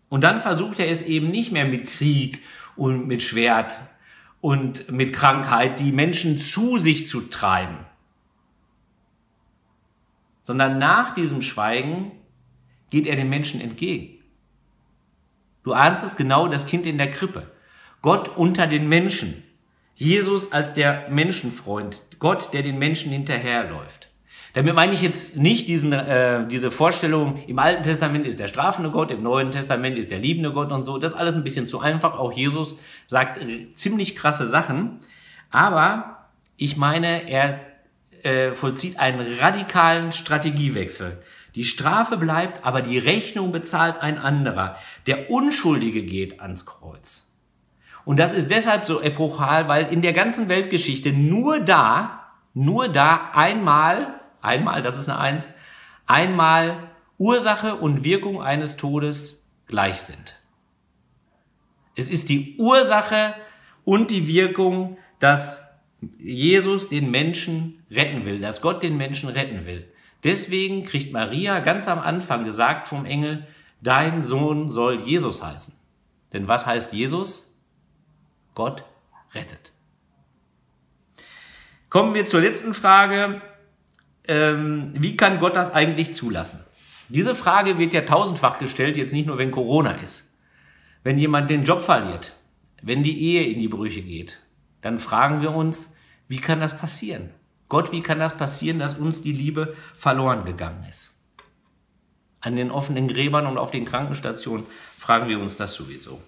Und 0.10 0.24
dann 0.24 0.42
versucht 0.42 0.80
er 0.80 0.90
es 0.90 1.04
eben 1.04 1.30
nicht 1.30 1.52
mehr 1.52 1.66
mit 1.66 1.86
Krieg 1.86 2.44
und 2.76 3.08
mit 3.08 3.24
Schwert 3.24 3.78
und 4.42 4.92
mit 4.92 5.14
Krankheit 5.14 5.80
die 5.80 5.92
Menschen 5.92 6.38
zu 6.38 6.78
sich 6.78 7.08
zu 7.08 7.22
treiben, 7.22 7.78
sondern 10.42 10.78
nach 10.78 11.14
diesem 11.14 11.42
Schweigen 11.42 12.12
geht 12.90 13.08
er 13.08 13.16
den 13.16 13.30
Menschen 13.30 13.60
entgegen. 13.60 14.24
Du 15.64 15.74
ahnst 15.74 16.04
es 16.06 16.16
genau, 16.16 16.48
das 16.48 16.66
Kind 16.66 16.86
in 16.86 16.98
der 16.98 17.12
Krippe. 17.12 17.52
Gott 18.02 18.30
unter 18.38 18.68
den 18.68 18.88
Menschen. 18.88 19.44
Jesus 19.96 20.52
als 20.54 20.74
der 20.74 21.10
Menschenfreund. 21.10 22.06
Gott, 22.20 22.54
der 22.54 22.62
den 22.62 22.80
Menschen 22.80 23.12
hinterherläuft. 23.12 24.07
Damit 24.58 24.74
meine 24.74 24.96
ich 24.96 25.04
jetzt 25.04 25.36
nicht 25.36 25.68
diesen, 25.68 25.94
äh, 25.94 26.48
diese 26.48 26.72
Vorstellung, 26.72 27.38
im 27.46 27.60
Alten 27.60 27.84
Testament 27.84 28.26
ist 28.26 28.40
der 28.40 28.48
strafende 28.48 28.90
Gott, 28.90 29.12
im 29.12 29.22
Neuen 29.22 29.52
Testament 29.52 30.00
ist 30.00 30.10
der 30.10 30.18
liebende 30.18 30.52
Gott 30.52 30.72
und 30.72 30.84
so. 30.84 30.98
Das 30.98 31.14
alles 31.14 31.36
ein 31.36 31.44
bisschen 31.44 31.68
zu 31.68 31.80
einfach. 31.80 32.18
Auch 32.18 32.32
Jesus 32.32 32.80
sagt 33.06 33.38
äh, 33.38 33.72
ziemlich 33.76 34.16
krasse 34.16 34.48
Sachen. 34.48 34.98
Aber 35.52 36.26
ich 36.56 36.76
meine, 36.76 37.30
er 37.30 37.60
äh, 38.24 38.54
vollzieht 38.54 39.00
einen 39.00 39.20
radikalen 39.38 40.12
Strategiewechsel. 40.12 41.22
Die 41.54 41.64
Strafe 41.64 42.18
bleibt, 42.18 42.66
aber 42.66 42.82
die 42.82 42.98
Rechnung 42.98 43.52
bezahlt 43.52 44.02
ein 44.02 44.18
anderer. 44.18 44.76
Der 45.06 45.30
Unschuldige 45.30 46.02
geht 46.02 46.42
ans 46.42 46.66
Kreuz. 46.66 47.32
Und 48.06 48.18
das 48.18 48.34
ist 48.34 48.50
deshalb 48.50 48.86
so 48.86 49.02
epochal, 49.04 49.68
weil 49.68 49.94
in 49.94 50.02
der 50.02 50.14
ganzen 50.14 50.50
Weltgeschichte 50.50 51.14
nur 51.14 51.60
da, 51.60 52.32
nur 52.56 52.88
da 52.88 53.30
einmal, 53.36 54.16
einmal, 54.42 54.82
das 54.82 54.98
ist 54.98 55.10
eine 55.10 55.20
Eins, 55.20 55.54
einmal 56.06 56.90
Ursache 57.18 57.76
und 57.76 58.04
Wirkung 58.04 58.42
eines 58.42 58.78
Todes 58.78 59.50
gleich 59.68 60.02
sind. 60.02 60.36
Es 61.96 62.10
ist 62.10 62.30
die 62.30 62.56
Ursache 62.58 63.34
und 63.84 64.12
die 64.12 64.28
Wirkung, 64.28 64.98
dass 65.20 65.80
Jesus 66.20 66.90
den 66.90 67.10
Menschen 67.10 67.84
retten 67.90 68.26
will, 68.26 68.40
dass 68.40 68.62
Gott 68.62 68.84
den 68.84 68.98
Menschen 68.98 69.30
retten 69.30 69.66
will. 69.66 69.92
Deswegen 70.24 70.84
kriegt 70.84 71.12
Maria 71.12 71.60
ganz 71.60 71.88
am 71.88 72.00
Anfang 72.00 72.44
gesagt 72.44 72.88
vom 72.88 73.06
Engel, 73.06 73.48
dein 73.82 74.22
Sohn 74.24 74.70
soll 74.70 75.02
Jesus 75.02 75.44
heißen. 75.44 75.74
Denn 76.34 76.48
was 76.48 76.66
heißt 76.66 76.94
Jesus? 76.94 77.64
Gott 78.54 78.84
rettet. 79.34 79.72
Kommen 81.90 82.14
wir 82.14 82.26
zur 82.26 82.42
letzten 82.42 82.74
Frage. 82.74 83.42
Ähm, 84.28 84.94
wie 84.94 85.18
kann 85.18 85.40
Gott 85.40 85.56
das 85.56 85.74
eigentlich 85.74 86.14
zulassen? 86.14 86.66
Diese 87.10 87.36
Frage 87.36 87.78
wird 87.78 87.94
ja 87.94 88.02
tausendfach 88.02 88.60
gestellt, 88.60 88.98
jetzt 88.98 89.14
nicht 89.14 89.28
nur, 89.28 89.38
wenn 89.38 89.52
Corona 89.52 89.92
ist. 89.92 90.34
Wenn 91.04 91.18
jemand 91.18 91.50
den 91.50 91.64
Job 91.64 91.82
verliert, 91.82 92.34
wenn 92.82 93.04
die 93.04 93.22
Ehe 93.22 93.44
in 93.46 93.60
die 93.60 93.70
Brüche 93.70 94.02
geht, 94.02 94.40
dann 94.82 95.00
fragen 95.00 95.42
wir 95.42 95.56
uns, 95.56 95.96
wie 96.28 96.42
kann 96.42 96.60
das 96.60 96.78
passieren? 96.78 97.30
Gott, 97.70 97.92
wie 97.92 98.02
kann 98.02 98.20
das 98.20 98.36
passieren, 98.36 98.80
dass 98.80 98.98
uns 98.98 99.22
die 99.22 99.32
Liebe 99.32 99.76
verloren 99.98 100.46
gegangen 100.46 100.86
ist? 100.90 101.12
An 102.42 102.56
den 102.56 102.72
offenen 102.72 103.08
Gräbern 103.08 103.48
und 103.48 103.58
auf 103.58 103.72
den 103.72 103.86
Krankenstationen 103.86 104.66
fragen 104.98 105.28
wir 105.28 105.40
uns 105.40 105.58
das 105.58 105.74
sowieso. 105.74 106.22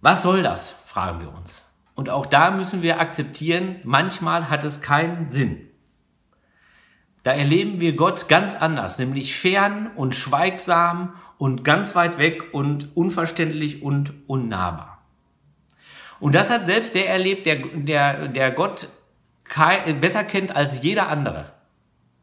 Was 0.00 0.22
soll 0.22 0.42
das? 0.42 0.70
fragen 0.70 1.20
wir 1.20 1.32
uns. 1.32 1.62
Und 1.94 2.10
auch 2.10 2.26
da 2.26 2.50
müssen 2.50 2.82
wir 2.82 2.98
akzeptieren, 2.98 3.76
manchmal 3.84 4.50
hat 4.50 4.64
es 4.64 4.80
keinen 4.80 5.28
Sinn. 5.28 5.67
Da 7.28 7.34
erleben 7.34 7.78
wir 7.78 7.94
Gott 7.94 8.26
ganz 8.30 8.54
anders, 8.54 8.98
nämlich 8.98 9.36
fern 9.36 9.90
und 9.96 10.14
schweigsam 10.14 11.12
und 11.36 11.62
ganz 11.62 11.94
weit 11.94 12.16
weg 12.16 12.54
und 12.54 12.96
unverständlich 12.96 13.82
und 13.82 14.14
unnahbar. 14.26 15.02
Und 16.20 16.34
das 16.34 16.48
hat 16.48 16.64
selbst 16.64 16.94
der 16.94 17.10
erlebt, 17.10 17.44
der, 17.44 17.56
der, 17.56 18.28
der 18.28 18.50
Gott 18.50 18.88
besser 20.00 20.24
kennt 20.24 20.56
als 20.56 20.82
jeder 20.82 21.10
andere. 21.10 21.52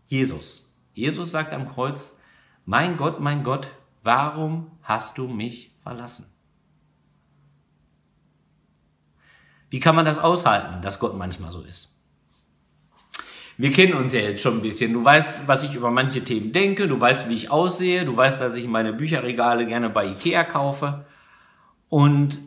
Jesus. 0.07 0.75
Jesus 0.95 1.29
sagt 1.29 1.53
am 1.53 1.69
Kreuz, 1.69 2.17
mein 2.65 2.97
Gott, 2.97 3.19
mein 3.19 3.43
Gott, 3.43 3.69
warum 4.01 4.71
hast 4.81 5.19
du 5.19 5.27
mich 5.27 5.71
verlassen? 5.83 6.33
Wie 9.69 9.79
kann 9.79 9.95
man 9.95 10.05
das 10.05 10.17
aushalten, 10.17 10.81
dass 10.81 10.97
Gott 10.97 11.15
manchmal 11.15 11.51
so 11.51 11.61
ist? 11.61 11.94
Wir 13.57 13.71
kennen 13.71 13.93
uns 13.93 14.11
ja 14.11 14.19
jetzt 14.19 14.41
schon 14.41 14.57
ein 14.57 14.61
bisschen. 14.61 14.91
Du 14.91 15.03
weißt, 15.03 15.47
was 15.47 15.63
ich 15.63 15.75
über 15.75 15.89
manche 15.89 16.23
Themen 16.23 16.51
denke, 16.51 16.87
du 16.87 16.99
weißt, 16.99 17.29
wie 17.29 17.35
ich 17.35 17.51
aussehe, 17.51 18.03
du 18.03 18.15
weißt, 18.15 18.41
dass 18.41 18.55
ich 18.55 18.67
meine 18.67 18.91
Bücherregale 18.91 19.65
gerne 19.65 19.89
bei 19.89 20.07
Ikea 20.07 20.43
kaufe. 20.43 21.05
Und 21.87 22.39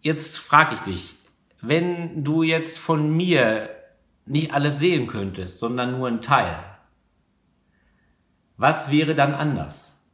jetzt 0.00 0.38
frage 0.38 0.74
ich 0.74 0.80
dich, 0.80 1.16
wenn 1.60 2.24
du 2.24 2.42
jetzt 2.42 2.78
von 2.78 3.16
mir 3.16 3.70
nicht 4.24 4.52
alles 4.52 4.80
sehen 4.80 5.06
könntest, 5.06 5.60
sondern 5.60 5.98
nur 5.98 6.08
ein 6.08 6.20
Teil, 6.20 6.58
was 8.56 8.90
wäre 8.90 9.14
dann 9.14 9.34
anders? 9.34 10.10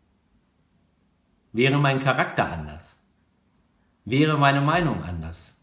Wäre 1.52 1.78
mein 1.78 2.00
Charakter 2.00 2.50
anders? 2.50 3.02
Wäre 4.04 4.37
meine 4.37 4.61
Meinung 4.61 5.02
anders? 5.02 5.62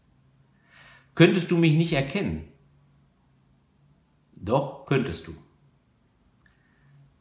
Könntest 1.14 1.50
du 1.50 1.56
mich 1.56 1.74
nicht 1.74 1.92
erkennen? 1.92 2.49
Doch 4.40 4.86
könntest 4.86 5.26
du. 5.26 5.34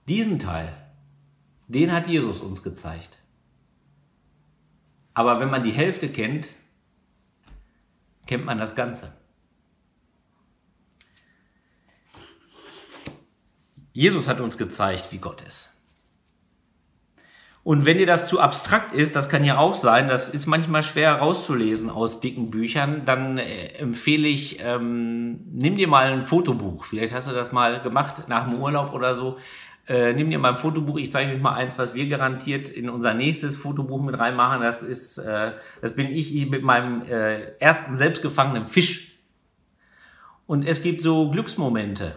Diesen 0.07 0.39
Teil, 0.39 0.73
den 1.67 1.91
hat 1.91 2.07
Jesus 2.07 2.39
uns 2.39 2.63
gezeigt. 2.63 3.19
Aber 5.13 5.39
wenn 5.39 5.49
man 5.49 5.63
die 5.63 5.71
Hälfte 5.71 6.09
kennt, 6.09 6.49
kennt 8.25 8.45
man 8.45 8.57
das 8.57 8.75
Ganze. 8.75 9.13
Jesus 13.91 14.29
hat 14.29 14.39
uns 14.39 14.57
gezeigt, 14.57 15.11
wie 15.11 15.17
Gott 15.17 15.41
ist. 15.41 15.78
Und 17.69 17.85
wenn 17.85 17.99
dir 17.99 18.07
das 18.07 18.27
zu 18.27 18.39
abstrakt 18.39 18.93
ist, 18.93 19.15
das 19.15 19.29
kann 19.29 19.43
ja 19.43 19.59
auch 19.59 19.75
sein, 19.75 20.07
das 20.07 20.29
ist 20.29 20.47
manchmal 20.47 20.81
schwer 20.81 21.13
rauszulesen 21.17 21.91
aus 21.91 22.19
dicken 22.19 22.49
Büchern, 22.49 23.05
dann 23.05 23.38
äh, 23.38 23.67
empfehle 23.77 24.27
ich, 24.27 24.57
ähm, 24.59 25.41
nimm 25.51 25.75
dir 25.75 25.88
mal 25.88 26.11
ein 26.11 26.25
Fotobuch. 26.25 26.83
Vielleicht 26.85 27.13
hast 27.13 27.29
du 27.29 27.31
das 27.31 27.51
mal 27.51 27.79
gemacht 27.83 28.23
nach 28.27 28.49
dem 28.49 28.59
Urlaub 28.59 28.91
oder 28.95 29.13
so. 29.13 29.38
Äh, 29.88 30.13
nimm 30.13 30.31
dir 30.31 30.39
mal 30.39 30.53
ein 30.53 30.57
Fotobuch. 30.57 30.97
Ich 30.97 31.11
zeige 31.11 31.31
euch 31.31 31.39
mal 31.39 31.53
eins, 31.53 31.77
was 31.77 31.93
wir 31.93 32.09
garantiert 32.09 32.69
in 32.69 32.89
unser 32.89 33.13
nächstes 33.13 33.55
Fotobuch 33.55 34.01
mit 34.01 34.17
reinmachen. 34.17 34.63
Das 34.63 34.81
ist, 34.81 35.19
äh, 35.19 35.51
das 35.79 35.93
bin 35.93 36.07
ich 36.07 36.49
mit 36.49 36.63
meinem 36.63 37.03
äh, 37.03 37.51
ersten 37.59 37.97
selbstgefangenen 37.97 38.65
Fisch. 38.65 39.19
Und 40.47 40.65
es 40.65 40.81
gibt 40.81 41.01
so 41.01 41.29
Glücksmomente 41.29 42.15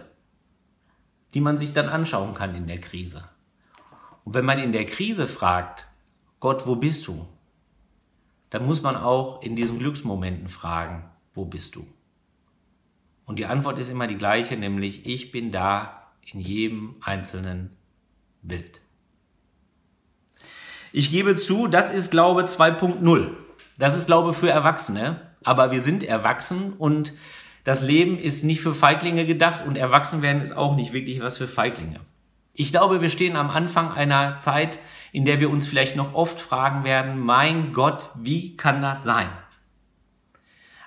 die 1.34 1.40
man 1.40 1.56
sich 1.56 1.72
dann 1.72 1.88
anschauen 1.88 2.34
kann 2.34 2.54
in 2.54 2.66
der 2.66 2.78
Krise. 2.78 3.24
Und 4.24 4.34
wenn 4.34 4.44
man 4.44 4.58
in 4.58 4.72
der 4.72 4.86
Krise 4.86 5.26
fragt, 5.28 5.88
Gott, 6.40 6.66
wo 6.66 6.76
bist 6.76 7.06
du? 7.06 7.26
Dann 8.50 8.66
muss 8.66 8.82
man 8.82 8.96
auch 8.96 9.42
in 9.42 9.56
diesen 9.56 9.78
Glücksmomenten 9.78 10.48
fragen, 10.48 11.04
wo 11.34 11.44
bist 11.44 11.76
du? 11.76 11.86
Und 13.24 13.38
die 13.38 13.46
Antwort 13.46 13.78
ist 13.78 13.88
immer 13.88 14.06
die 14.06 14.18
gleiche, 14.18 14.56
nämlich 14.56 15.06
ich 15.06 15.32
bin 15.32 15.50
da 15.52 16.00
in 16.32 16.40
jedem 16.40 16.96
einzelnen 17.00 17.70
Bild. 18.42 18.80
Ich 20.92 21.10
gebe 21.10 21.36
zu, 21.36 21.68
das 21.68 21.90
ist 21.90 22.10
Glaube 22.10 22.42
2.0. 22.42 23.30
Das 23.78 23.96
ist 23.96 24.06
Glaube 24.06 24.34
für 24.34 24.50
Erwachsene, 24.50 25.30
aber 25.42 25.70
wir 25.70 25.80
sind 25.80 26.04
erwachsen 26.04 26.74
und 26.74 27.14
das 27.64 27.80
Leben 27.80 28.18
ist 28.18 28.42
nicht 28.42 28.60
für 28.60 28.74
Feiglinge 28.74 29.24
gedacht 29.24 29.64
und 29.64 29.76
Erwachsenwerden 29.76 30.42
ist 30.42 30.52
auch 30.52 30.74
nicht 30.76 30.92
wirklich 30.92 31.20
was 31.20 31.38
für 31.38 31.48
Feiglinge. 31.48 32.00
Ich 32.54 32.70
glaube, 32.70 33.00
wir 33.00 33.08
stehen 33.08 33.36
am 33.36 33.48
Anfang 33.48 33.92
einer 33.92 34.36
Zeit, 34.36 34.78
in 35.10 35.24
der 35.24 35.40
wir 35.40 35.48
uns 35.48 35.66
vielleicht 35.66 35.96
noch 35.96 36.14
oft 36.14 36.38
fragen 36.38 36.84
werden, 36.84 37.18
mein 37.18 37.72
Gott, 37.72 38.10
wie 38.14 38.56
kann 38.56 38.82
das 38.82 39.04
sein? 39.04 39.28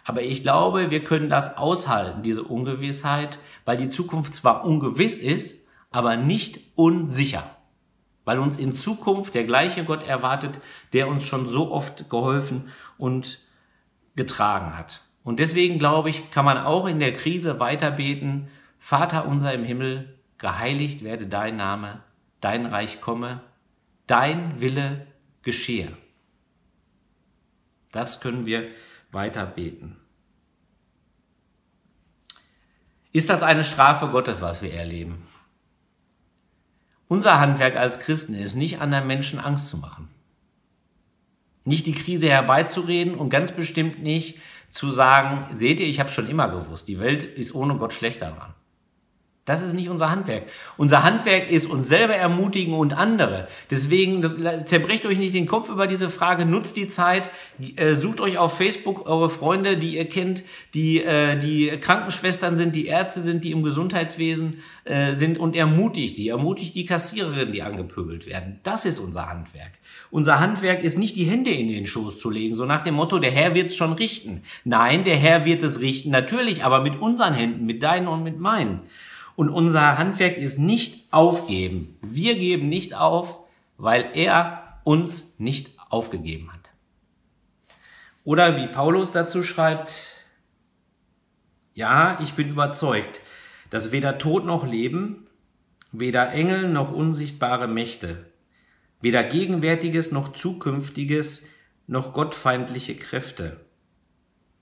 Aber 0.03 0.21
ich 0.21 0.43
glaube, 0.43 0.91
wir 0.91 1.03
können 1.03 1.29
das 1.29 1.57
aushalten, 1.57 2.21
diese 2.21 2.43
Ungewissheit, 2.43 3.39
weil 3.65 3.77
die 3.77 3.89
Zukunft 3.89 4.35
zwar 4.35 4.63
ungewiss 4.63 5.17
ist, 5.17 5.67
aber 5.89 6.15
nicht 6.15 6.59
unsicher. 6.75 7.49
Weil 8.23 8.37
uns 8.37 8.57
in 8.57 8.71
Zukunft 8.71 9.33
der 9.33 9.45
gleiche 9.45 9.83
Gott 9.83 10.03
erwartet, 10.03 10.59
der 10.93 11.07
uns 11.07 11.25
schon 11.25 11.47
so 11.47 11.71
oft 11.71 12.09
geholfen 12.11 12.69
und 12.99 13.39
getragen 14.15 14.77
hat. 14.77 15.01
Und 15.23 15.39
deswegen 15.39 15.79
glaube 15.79 16.11
ich, 16.11 16.29
kann 16.29 16.45
man 16.45 16.59
auch 16.59 16.85
in 16.85 16.99
der 16.99 17.13
Krise 17.13 17.59
weiter 17.59 17.89
beten, 17.89 18.49
Vater 18.77 19.27
unser 19.27 19.53
im 19.53 19.63
Himmel, 19.63 20.19
geheiligt 20.37 21.03
werde 21.03 21.27
dein 21.27 21.57
Name, 21.57 22.03
dein 22.41 22.65
Reich 22.65 23.01
komme, 23.01 23.41
dein 24.07 24.59
Wille 24.59 25.07
geschehe. 25.41 25.95
Das 27.91 28.19
können 28.19 28.45
wir 28.45 28.67
weiter 29.11 29.45
beten. 29.45 29.97
Ist 33.13 33.29
das 33.29 33.41
eine 33.41 33.63
Strafe 33.63 34.09
Gottes, 34.09 34.41
was 34.41 34.61
wir 34.61 34.73
erleben? 34.73 35.25
Unser 37.07 37.39
Handwerk 37.39 37.77
als 37.77 37.99
Christen 37.99 38.33
ist 38.33 38.55
nicht 38.55 38.81
anderen 38.81 39.07
Menschen 39.07 39.39
Angst 39.39 39.69
zu 39.69 39.77
machen. 39.77 40.09
Nicht 41.63 41.85
die 41.85 41.93
Krise 41.93 42.27
herbeizureden 42.27 43.15
und 43.15 43.29
ganz 43.29 43.53
bestimmt 43.53 44.03
nicht 44.03 44.39
zu 44.69 44.91
sagen, 44.91 45.47
seht 45.55 45.79
ihr, 45.79 45.87
ich 45.87 45.99
habe 45.99 46.09
schon 46.09 46.27
immer 46.27 46.49
gewusst, 46.49 46.89
die 46.89 46.99
Welt 46.99 47.23
ist 47.23 47.55
ohne 47.55 47.77
Gott 47.77 47.93
schlechter 47.93 48.31
dran. 48.31 48.53
Das 49.45 49.61
ist 49.61 49.73
nicht 49.73 49.89
unser 49.89 50.09
Handwerk. 50.09 50.45
Unser 50.75 51.03
Handwerk 51.03 51.51
ist 51.51 51.69
uns 51.69 51.87
selber 51.87 52.15
ermutigen 52.15 52.73
und 52.73 52.93
andere. 52.93 53.47
Deswegen 53.69 54.65
zerbrecht 54.65 55.05
euch 55.05 55.19
nicht 55.19 55.35
den 55.35 55.45
Kopf 55.45 55.69
über 55.69 55.85
diese 55.85 56.09
Frage, 56.09 56.47
nutzt 56.47 56.75
die 56.75 56.87
Zeit, 56.87 57.29
äh, 57.75 57.93
sucht 57.93 58.21
euch 58.21 58.39
auf 58.39 58.57
Facebook 58.57 59.05
eure 59.05 59.29
Freunde, 59.29 59.77
die 59.77 59.97
ihr 59.97 60.09
kennt, 60.09 60.43
die 60.73 61.03
äh, 61.03 61.37
die 61.37 61.67
Krankenschwestern 61.79 62.57
sind, 62.57 62.75
die 62.75 62.87
Ärzte 62.87 63.21
sind, 63.21 63.43
die 63.43 63.51
im 63.51 63.61
Gesundheitswesen 63.61 64.63
äh, 64.83 65.13
sind 65.13 65.37
und 65.37 65.55
ermutigt 65.55 66.17
die, 66.17 66.29
ermutigt 66.29 66.75
die 66.75 66.85
Kassiererinnen, 66.87 67.53
die 67.53 67.61
angepöbelt 67.61 68.25
werden. 68.25 68.59
Das 68.63 68.83
ist 68.85 68.97
unser 68.97 69.29
Handwerk. 69.29 69.73
Unser 70.09 70.39
Handwerk 70.39 70.83
ist 70.83 70.97
nicht 70.97 71.15
die 71.15 71.25
Hände 71.25 71.51
in 71.51 71.67
den 71.67 71.85
Schoß 71.85 72.17
zu 72.17 72.31
legen, 72.31 72.55
so 72.55 72.65
nach 72.65 72.81
dem 72.81 72.95
Motto, 72.95 73.19
der 73.19 73.29
Herr 73.29 73.53
wird's 73.53 73.75
schon 73.75 73.93
richten. 73.93 74.41
Nein, 74.63 75.03
der 75.03 75.17
Herr 75.17 75.45
wird 75.45 75.61
es 75.61 75.81
richten, 75.81 76.09
natürlich, 76.09 76.63
aber 76.63 76.81
mit 76.81 76.99
unseren 76.99 77.35
Händen, 77.35 77.67
mit 77.67 77.83
deinen 77.83 78.07
und 78.07 78.23
mit 78.23 78.39
meinen. 78.39 78.81
Und 79.35 79.49
unser 79.49 79.97
Handwerk 79.97 80.37
ist 80.37 80.59
nicht 80.59 81.11
aufgeben. 81.11 81.97
Wir 82.01 82.35
geben 82.35 82.69
nicht 82.69 82.95
auf, 82.95 83.39
weil 83.77 84.09
er 84.13 84.79
uns 84.83 85.39
nicht 85.39 85.71
aufgegeben 85.89 86.51
hat. 86.53 86.71
Oder 88.23 88.57
wie 88.57 88.67
Paulus 88.67 89.11
dazu 89.11 89.43
schreibt, 89.43 90.15
ja, 91.73 92.19
ich 92.21 92.33
bin 92.33 92.49
überzeugt, 92.49 93.21
dass 93.69 93.91
weder 93.91 94.17
Tod 94.17 94.45
noch 94.45 94.65
Leben, 94.65 95.27
weder 95.91 96.31
Engel 96.31 96.69
noch 96.69 96.91
unsichtbare 96.91 97.67
Mächte, 97.67 98.25
weder 99.01 99.23
Gegenwärtiges 99.23 100.11
noch 100.11 100.33
Zukünftiges 100.33 101.47
noch 101.87 102.13
gottfeindliche 102.13 102.95
Kräfte, 102.95 103.59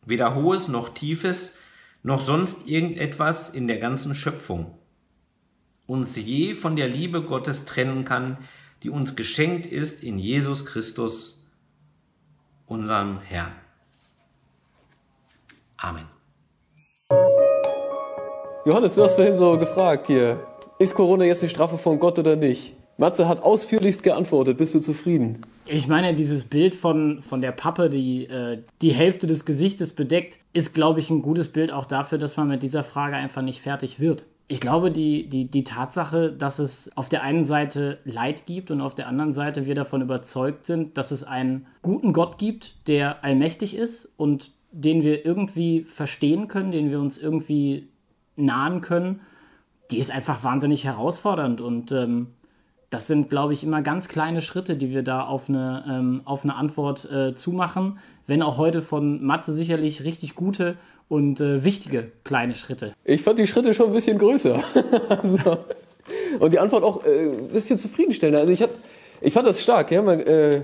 weder 0.06 0.36
Hohes 0.36 0.68
noch 0.68 0.90
Tiefes 0.90 1.60
noch 2.04 2.20
sonst 2.20 2.68
irgendetwas 2.68 3.50
in 3.50 3.68
der 3.68 3.80
ganzen 3.80 4.14
Schöpfung 4.14 4.78
uns 5.86 6.16
je 6.18 6.56
von 6.56 6.76
der 6.76 6.88
Liebe 6.88 7.24
Gottes 7.24 7.66
trennen 7.66 8.06
kann, 8.06 8.38
die 8.84 8.90
uns 8.90 9.16
geschenkt 9.16 9.66
ist 9.66 10.04
in 10.04 10.18
Jesus 10.18 10.66
Christus, 10.66 11.52
unserem 12.66 13.20
Herrn. 13.20 13.54
Amen. 15.78 16.06
Johannes, 18.66 18.96
du 18.96 19.04
hast 19.04 19.16
vorhin 19.16 19.36
so 19.36 19.58
gefragt 19.58 20.08
hier, 20.08 20.46
ist 20.80 20.96
Corona 20.96 21.26
jetzt 21.26 21.44
eine 21.44 21.50
Strafe 21.50 21.78
von 21.78 22.00
Gott 22.00 22.18
oder 22.18 22.36
nicht? 22.36 22.76
Matze 22.98 23.28
hat 23.28 23.44
ausführlichst 23.44 24.04
geantwortet. 24.04 24.58
Bist 24.58 24.74
du 24.74 24.80
zufrieden? 24.80 25.46
Ich 25.66 25.88
meine, 25.88 26.14
dieses 26.14 26.44
Bild 26.44 26.76
von, 26.76 27.22
von 27.22 27.40
der 27.40 27.52
Pappe, 27.52 27.90
die 27.90 28.26
äh, 28.26 28.64
die 28.82 28.94
Hälfte 28.94 29.28
des 29.28 29.46
Gesichtes 29.46 29.94
bedeckt, 29.94 30.38
ist, 30.52 30.74
glaube 30.74 31.00
ich, 31.00 31.10
ein 31.10 31.22
gutes 31.22 31.54
Bild 31.54 31.72
auch 31.72 31.86
dafür, 31.86 32.18
dass 32.18 32.36
man 32.36 32.50
mit 32.50 32.64
dieser 32.64 32.84
Frage 32.84 33.16
einfach 33.16 33.42
nicht 33.42 33.62
fertig 33.62 34.00
wird. 34.00 34.26
Ich 34.50 34.60
glaube, 34.60 34.92
die, 34.92 35.30
die, 35.30 35.46
die 35.46 35.64
Tatsache, 35.64 36.32
dass 36.32 36.60
es 36.60 36.96
auf 36.98 37.08
der 37.08 37.24
einen 37.24 37.46
Seite 37.46 38.00
Leid 38.04 38.46
gibt 38.46 38.72
und 38.72 38.82
auf 38.82 38.94
der 38.94 39.08
anderen 39.08 39.32
Seite 39.32 39.66
wir 39.66 39.74
davon 39.74 40.02
überzeugt 40.02 40.66
sind, 40.66 40.98
dass 40.98 41.12
es 41.12 41.24
einen 41.24 41.66
guten 41.82 42.12
Gott 42.12 42.38
gibt, 42.38 42.88
der 42.88 43.24
allmächtig 43.24 43.76
ist 43.76 44.12
und 44.18 44.52
den 44.72 45.02
wir 45.02 45.26
irgendwie 45.26 45.84
verstehen 45.84 46.50
können, 46.50 46.72
den 46.72 46.92
wir 46.92 47.00
uns 47.00 47.18
irgendwie 47.18 47.88
nahen 48.36 48.82
können, 48.82 49.22
die 49.92 50.00
ist 50.00 50.12
einfach 50.12 50.44
wahnsinnig 50.44 50.84
herausfordernd. 50.84 51.62
Und 51.62 51.92
ähm, 51.92 52.28
das 52.94 53.08
sind, 53.08 53.28
glaube 53.28 53.54
ich, 53.54 53.64
immer 53.64 53.82
ganz 53.82 54.08
kleine 54.08 54.44
Schritte, 54.44 54.76
die 54.76 54.92
wir 54.92 55.02
da 55.02 55.24
auf 55.24 55.50
eine, 55.50 55.84
ähm, 55.90 56.22
auf 56.26 56.44
eine 56.44 56.54
Antwort 56.54 57.10
äh, 57.12 57.34
zumachen. 57.34 57.98
Wenn 58.28 58.44
auch 58.44 58.58
heute 58.58 58.84
von 58.84 59.24
Matze 59.24 59.54
sicherlich 59.54 60.04
richtig 60.04 60.36
gute 60.36 60.76
und 61.10 61.42
äh, 61.42 61.64
wichtige 61.64 62.12
kleine 62.24 62.54
Schritte. 62.54 62.94
Ich 63.04 63.24
fand 63.24 63.40
die 63.40 63.48
Schritte 63.48 63.74
schon 63.74 63.88
ein 63.88 63.94
bisschen 63.94 64.20
größer. 64.20 64.62
also, 65.10 65.58
und 66.40 66.54
die 66.54 66.60
Antwort 66.60 66.84
auch 66.84 67.04
äh, 67.04 67.32
ein 67.32 67.48
bisschen 67.48 67.80
zufriedenstellender. 67.80 68.42
Also 68.42 68.54
ich, 68.54 68.62
hab, 68.62 68.70
ich 69.22 69.34
fand 69.34 69.48
das 69.48 69.64
stark. 69.64 69.90
Ja? 69.92 70.04
Man, 70.04 70.20
äh, 70.20 70.62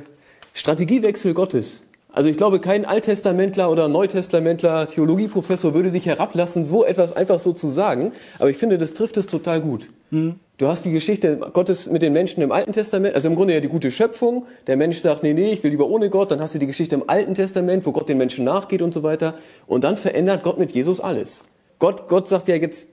Strategiewechsel 0.53 1.33
Gottes. 1.33 1.81
Also 2.13 2.29
ich 2.29 2.38
glaube, 2.38 2.59
kein 2.59 2.86
Alttestamentler 2.86 3.71
oder 3.71 3.88
Neutestamentler, 3.88 4.88
Theologieprofessor 4.88 5.74
würde 5.74 5.89
sich 5.89 6.05
herablassen, 6.05 6.63
so 6.63 6.86
etwas 6.86 7.12
einfach 7.12 7.39
so 7.39 7.53
zu 7.53 7.69
sagen. 7.69 8.12
Aber 8.38 8.51
ich 8.51 8.57
finde, 8.57 8.77
das 8.77 8.93
trifft 8.93 9.17
es 9.17 9.25
total 9.25 9.62
gut. 9.62 9.88
Mhm. 10.12 10.36
Du 10.60 10.68
hast 10.68 10.84
die 10.84 10.92
Geschichte 10.92 11.38
Gottes 11.38 11.89
mit 11.89 12.01
den 12.01 12.12
Menschen 12.12 12.44
im 12.44 12.51
Alten 12.51 12.74
Testament, 12.74 13.16
also 13.16 13.30
im 13.30 13.36
Grunde 13.36 13.54
ja 13.54 13.62
die 13.62 13.70
gute 13.70 13.92
Schöpfung. 13.92 14.46
Der 14.68 14.75
Mensch 14.75 14.98
sagt, 15.00 15.24
nee, 15.24 15.34
nee, 15.34 15.54
ich 15.54 15.63
will 15.63 15.72
lieber 15.72 15.88
ohne 15.88 16.10
Gott. 16.10 16.32
Dann 16.32 16.42
hast 16.42 16.54
du 16.54 16.60
die 16.60 16.68
Geschichte 16.68 16.96
im 16.96 17.06
Alten 17.08 17.34
Testament, 17.34 17.86
wo 17.86 17.94
Gott 17.94 18.10
den 18.10 18.18
Menschen 18.18 18.44
nachgeht 18.44 18.82
und 18.82 18.94
so 18.94 19.01
weiter. 19.01 19.36
Und 19.68 19.86
dann 19.86 19.96
verändert 19.96 20.44
Gott 20.44 20.60
mit 20.60 20.74
Jesus 20.74 21.00
alles. 21.00 21.46
Gott, 21.80 22.10
Gott 22.10 22.28
sagt 22.28 22.50
ja 22.50 22.56
jetzt, 22.56 22.89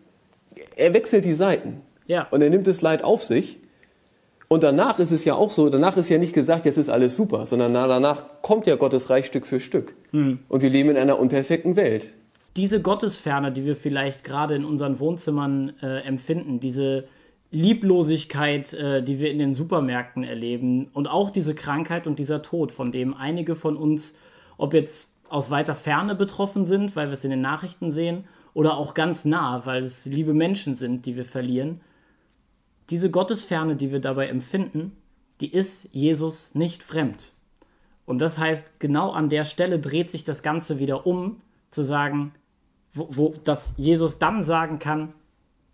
er 0.76 0.94
wechselt 0.94 1.25
die 1.25 1.32
Seiten. 1.32 1.80
Ja. 2.06 2.28
Und 2.30 2.40
er 2.40 2.50
nimmt 2.50 2.68
das 2.68 2.82
Leid 2.82 3.02
auf 3.02 3.25
sich. 3.25 3.58
Und 4.46 4.62
danach 4.62 5.00
ist 5.00 5.11
es 5.11 5.25
ja 5.25 5.35
auch 5.35 5.50
so, 5.50 5.68
danach 5.68 5.96
ist 5.96 6.08
ja 6.08 6.18
nicht 6.18 6.35
gesagt, 6.35 6.66
jetzt 6.66 6.76
ist 6.76 6.88
alles 6.88 7.16
super, 7.16 7.46
sondern 7.46 7.75
danach 7.75 8.42
kommt 8.42 8.68
ja 8.68 8.76
Gottes 8.76 9.11
Reich 9.11 9.26
Stück 9.26 9.44
für 9.44 9.58
Stück. 9.58 9.96
Hm. 10.12 10.38
Und 10.49 10.62
wir 10.62 10.70
leben 10.70 10.90
in 10.90 10.96
einer 10.96 11.18
unperfekten 11.18 11.75
Welt. 11.75 12.10
Diese 12.54 12.80
Gottesferne, 12.80 13.50
die 13.50 13.64
wir 13.64 13.75
vielleicht 13.75 14.23
gerade 14.23 14.54
in 14.54 14.64
unseren 14.64 15.00
Wohnzimmern 15.00 15.73
äh, 15.82 16.02
empfinden, 16.06 16.60
diese 16.60 17.08
Lieblosigkeit, 17.50 18.73
äh, 18.73 19.02
die 19.02 19.19
wir 19.19 19.30
in 19.30 19.39
den 19.39 19.54
Supermärkten 19.54 20.25
erleben 20.25 20.89
und 20.93 21.09
auch 21.09 21.30
diese 21.30 21.54
Krankheit 21.54 22.06
und 22.06 22.19
dieser 22.19 22.43
Tod, 22.43 22.73
von 22.73 22.93
dem 22.93 23.15
einige 23.15 23.56
von 23.56 23.76
uns, 23.76 24.17
ob 24.56 24.75
jetzt 24.75 25.13
aus 25.28 25.50
weiter 25.50 25.75
Ferne 25.75 26.15
betroffen 26.15 26.65
sind, 26.65 26.97
weil 26.97 27.09
wir 27.09 27.15
es 27.15 27.25
in 27.25 27.30
den 27.30 27.41
Nachrichten 27.41 27.91
sehen, 27.91 28.25
oder 28.54 28.78
auch 28.78 28.95
ganz 28.95 29.26
nah, 29.26 29.67
weil 29.67 29.85
es 29.85 30.06
liebe 30.06 30.32
Menschen 30.32 30.76
sind, 30.76 31.04
die 31.04 31.15
wir 31.15 31.26
verlieren, 31.26 31.82
diese 32.89 33.11
Gottesferne, 33.11 33.76
die 33.76 33.93
wir 33.93 34.00
dabei 34.00 34.28
empfinden, 34.28 34.97
die 35.41 35.52
ist 35.52 35.89
Jesus 35.93 36.54
nicht 36.54 36.82
fremd. 36.82 37.32
Und 38.06 38.21
das 38.21 38.39
heißt, 38.39 38.80
genau 38.80 39.11
an 39.11 39.28
der 39.28 39.45
Stelle 39.45 39.78
dreht 39.78 40.09
sich 40.09 40.25
das 40.25 40.43
Ganze 40.43 40.78
wieder 40.78 41.06
um, 41.06 41.43
zu 41.71 41.82
sagen, 41.82 42.32
wo, 42.95 43.09
wo 43.11 43.35
dass 43.45 43.75
Jesus 43.76 44.19
dann 44.19 44.43
sagen 44.43 44.78
kann, 44.78 45.13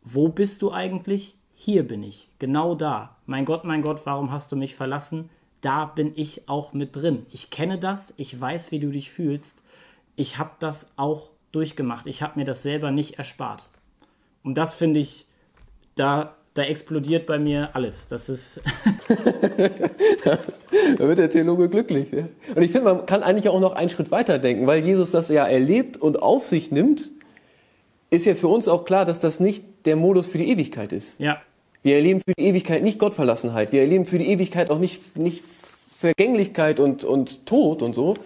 wo 0.03 0.29
bist 0.29 0.63
du 0.63 0.73
eigentlich? 0.73 1.37
Hier 1.65 1.87
bin 1.87 2.03
ich, 2.03 2.27
genau 2.41 2.75
da. 2.75 3.15
Mein 3.25 3.45
Gott, 3.45 3.63
mein 3.63 3.83
Gott, 3.83 4.01
warum 4.03 4.33
hast 4.33 4.51
du 4.51 4.57
mich 4.57 4.75
verlassen? 4.75 5.31
Da 5.61 5.85
bin 5.85 6.11
ich 6.17 6.49
auch 6.49 6.73
mit 6.73 6.97
drin. 6.97 7.25
Ich 7.31 7.51
kenne 7.51 7.79
das, 7.79 8.13
ich 8.17 8.41
weiß, 8.41 8.73
wie 8.73 8.81
du 8.81 8.91
dich 8.91 9.13
fühlst. 9.13 9.63
Ich 10.17 10.39
habe 10.39 10.51
das 10.59 10.91
auch 10.97 11.31
durchgemacht. 11.53 12.09
Ich 12.09 12.21
habe 12.21 12.37
mir 12.41 12.45
das 12.45 12.65
selber 12.65 12.91
nicht 12.91 13.17
erspart. 13.19 13.69
Und 14.43 14.57
das 14.57 14.75
finde 14.75 14.99
ich, 14.99 15.29
da 15.95 16.35
da 16.55 16.65
explodiert 16.65 17.27
bei 17.27 17.39
mir 17.39 17.71
alles. 17.75 18.09
Das 18.09 18.29
ist. 18.29 18.61
da 20.27 20.39
wird 20.99 21.19
der 21.19 21.31
Theologe 21.31 21.69
glücklich. 21.69 22.11
Ja? 22.11 22.25
Und 22.57 22.63
ich 22.65 22.73
finde, 22.73 22.93
man 22.93 23.07
kann 23.07 23.23
eigentlich 23.23 23.49
auch 23.49 23.61
noch 23.61 23.75
einen 23.75 23.89
Schritt 23.89 24.11
weiter 24.11 24.41
denken, 24.41 24.67
weil 24.67 24.85
Jesus 24.85 25.13
das 25.13 25.29
ja 25.29 25.47
erlebt 25.47 25.97
und 25.97 26.21
auf 26.25 26.45
sich 26.45 26.73
nimmt, 26.73 27.13
ist 28.11 28.27
ja 28.27 28.35
für 28.35 28.49
uns 28.49 28.67
auch 28.67 28.85
klar, 28.85 29.05
dass 29.05 29.21
das 29.21 29.39
nicht 29.39 29.87
der 29.87 29.95
Modus 29.95 30.27
für 30.27 30.39
die 30.39 30.49
Ewigkeit 30.49 30.93
ist. 30.93 31.21
Ja. 31.21 31.41
Wir 31.83 31.97
erleben 31.97 32.21
für 32.21 32.35
die 32.37 32.45
Ewigkeit 32.45 32.83
nicht 32.83 32.99
Gottverlassenheit. 32.99 33.73
Wir 33.73 33.81
erleben 33.81 34.07
für 34.07 34.19
die 34.19 34.29
Ewigkeit 34.29 34.71
auch 34.71 34.79
nicht, 34.79 35.17
nicht 35.17 35.43
Vergänglichkeit 35.89 36.79
und, 36.79 37.05
und 37.05 37.45
Tod 37.47 37.83
und 37.83 37.95
so, 37.95 38.17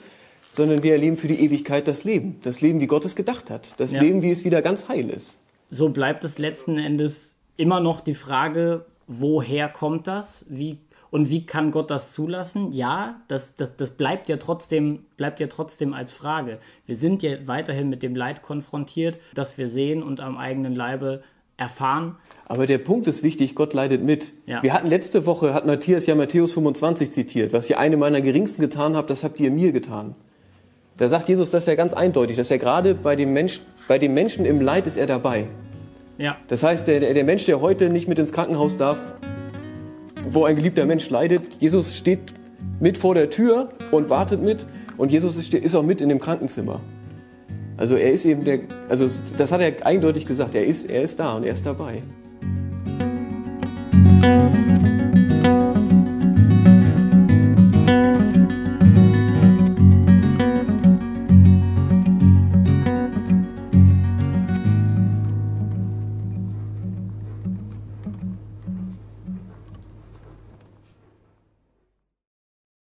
sondern 0.50 0.82
wir 0.82 0.92
erleben 0.92 1.16
für 1.16 1.28
die 1.28 1.40
Ewigkeit 1.40 1.88
das 1.88 2.04
Leben. 2.04 2.38
Das 2.42 2.60
Leben, 2.60 2.80
wie 2.80 2.86
Gott 2.86 3.04
es 3.04 3.16
gedacht 3.16 3.50
hat. 3.50 3.68
Das 3.78 3.92
ja. 3.92 4.02
Leben, 4.02 4.22
wie 4.22 4.30
es 4.30 4.44
wieder 4.44 4.60
ganz 4.60 4.88
heil 4.88 5.08
ist. 5.08 5.40
So 5.70 5.88
bleibt 5.88 6.22
es 6.24 6.38
letzten 6.38 6.78
Endes 6.78 7.34
immer 7.56 7.80
noch 7.80 8.00
die 8.00 8.14
Frage, 8.14 8.84
woher 9.06 9.68
kommt 9.68 10.06
das? 10.06 10.44
Wie 10.48 10.78
und 11.10 11.30
wie 11.30 11.46
kann 11.46 11.70
Gott 11.70 11.90
das 11.90 12.12
zulassen? 12.12 12.72
Ja, 12.72 13.20
das, 13.28 13.56
das, 13.56 13.76
das 13.76 13.90
bleibt, 13.90 14.28
ja 14.28 14.36
trotzdem, 14.36 15.06
bleibt 15.16 15.40
ja 15.40 15.46
trotzdem 15.46 15.94
als 15.94 16.12
Frage. 16.12 16.58
Wir 16.84 16.96
sind 16.96 17.22
ja 17.22 17.46
weiterhin 17.46 17.88
mit 17.88 18.02
dem 18.02 18.14
Leid 18.14 18.42
konfrontiert, 18.42 19.18
das 19.34 19.56
wir 19.56 19.68
sehen 19.68 20.02
und 20.02 20.20
am 20.20 20.36
eigenen 20.36 20.74
Leibe 20.74 21.22
erfahren. 21.56 22.16
Aber 22.44 22.66
der 22.66 22.78
Punkt 22.78 23.08
ist 23.08 23.22
wichtig, 23.22 23.54
Gott 23.54 23.74
leidet 23.74 24.02
mit. 24.02 24.32
Ja. 24.46 24.62
Wir 24.62 24.72
hatten 24.72 24.88
letzte 24.88 25.26
Woche, 25.26 25.52
hat 25.52 25.66
Matthias 25.66 26.06
ja 26.06 26.14
Matthäus 26.14 26.52
25 26.52 27.10
zitiert, 27.10 27.52
was 27.52 27.68
ihr 27.68 27.78
eine 27.78 27.96
meiner 27.96 28.20
geringsten 28.20 28.62
getan 28.62 28.96
habt, 28.96 29.10
das 29.10 29.24
habt 29.24 29.40
ihr 29.40 29.50
mir 29.50 29.72
getan. 29.72 30.14
Da 30.96 31.08
sagt 31.08 31.28
Jesus 31.28 31.50
das 31.50 31.66
ja 31.66 31.74
ganz 31.74 31.92
eindeutig, 31.92 32.36
dass 32.36 32.50
er 32.50 32.58
gerade 32.58 32.94
bei 32.94 33.16
dem, 33.16 33.32
Mensch, 33.32 33.60
bei 33.88 33.98
dem 33.98 34.14
Menschen 34.14 34.44
im 34.44 34.60
Leid 34.60 34.86
ist 34.86 34.96
er 34.96 35.06
dabei. 35.06 35.46
Ja. 36.18 36.36
Das 36.48 36.62
heißt, 36.62 36.86
der, 36.86 37.00
der 37.12 37.24
Mensch, 37.24 37.44
der 37.44 37.60
heute 37.60 37.90
nicht 37.90 38.08
mit 38.08 38.18
ins 38.18 38.32
Krankenhaus 38.32 38.76
darf, 38.76 38.98
wo 40.28 40.44
ein 40.44 40.56
geliebter 40.56 40.86
Mensch 40.86 41.10
leidet, 41.10 41.60
Jesus 41.60 41.96
steht 41.96 42.32
mit 42.80 42.96
vor 42.96 43.14
der 43.14 43.28
Tür 43.28 43.70
und 43.90 44.08
wartet 44.08 44.42
mit 44.42 44.66
und 44.96 45.10
Jesus 45.10 45.36
ist 45.36 45.76
auch 45.76 45.82
mit 45.82 46.00
in 46.00 46.08
dem 46.08 46.20
Krankenzimmer. 46.20 46.80
Also 47.76 47.96
er 47.96 48.12
ist 48.12 48.24
eben 48.24 48.44
der, 48.44 48.60
also 48.88 49.06
das 49.36 49.52
hat 49.52 49.60
er 49.60 49.86
eindeutig 49.86 50.26
gesagt, 50.26 50.54
er 50.54 50.64
ist, 50.64 50.88
er 50.88 51.02
ist 51.02 51.20
da 51.20 51.36
und 51.36 51.44
er 51.44 51.52
ist 51.52 51.66
dabei. 51.66 52.02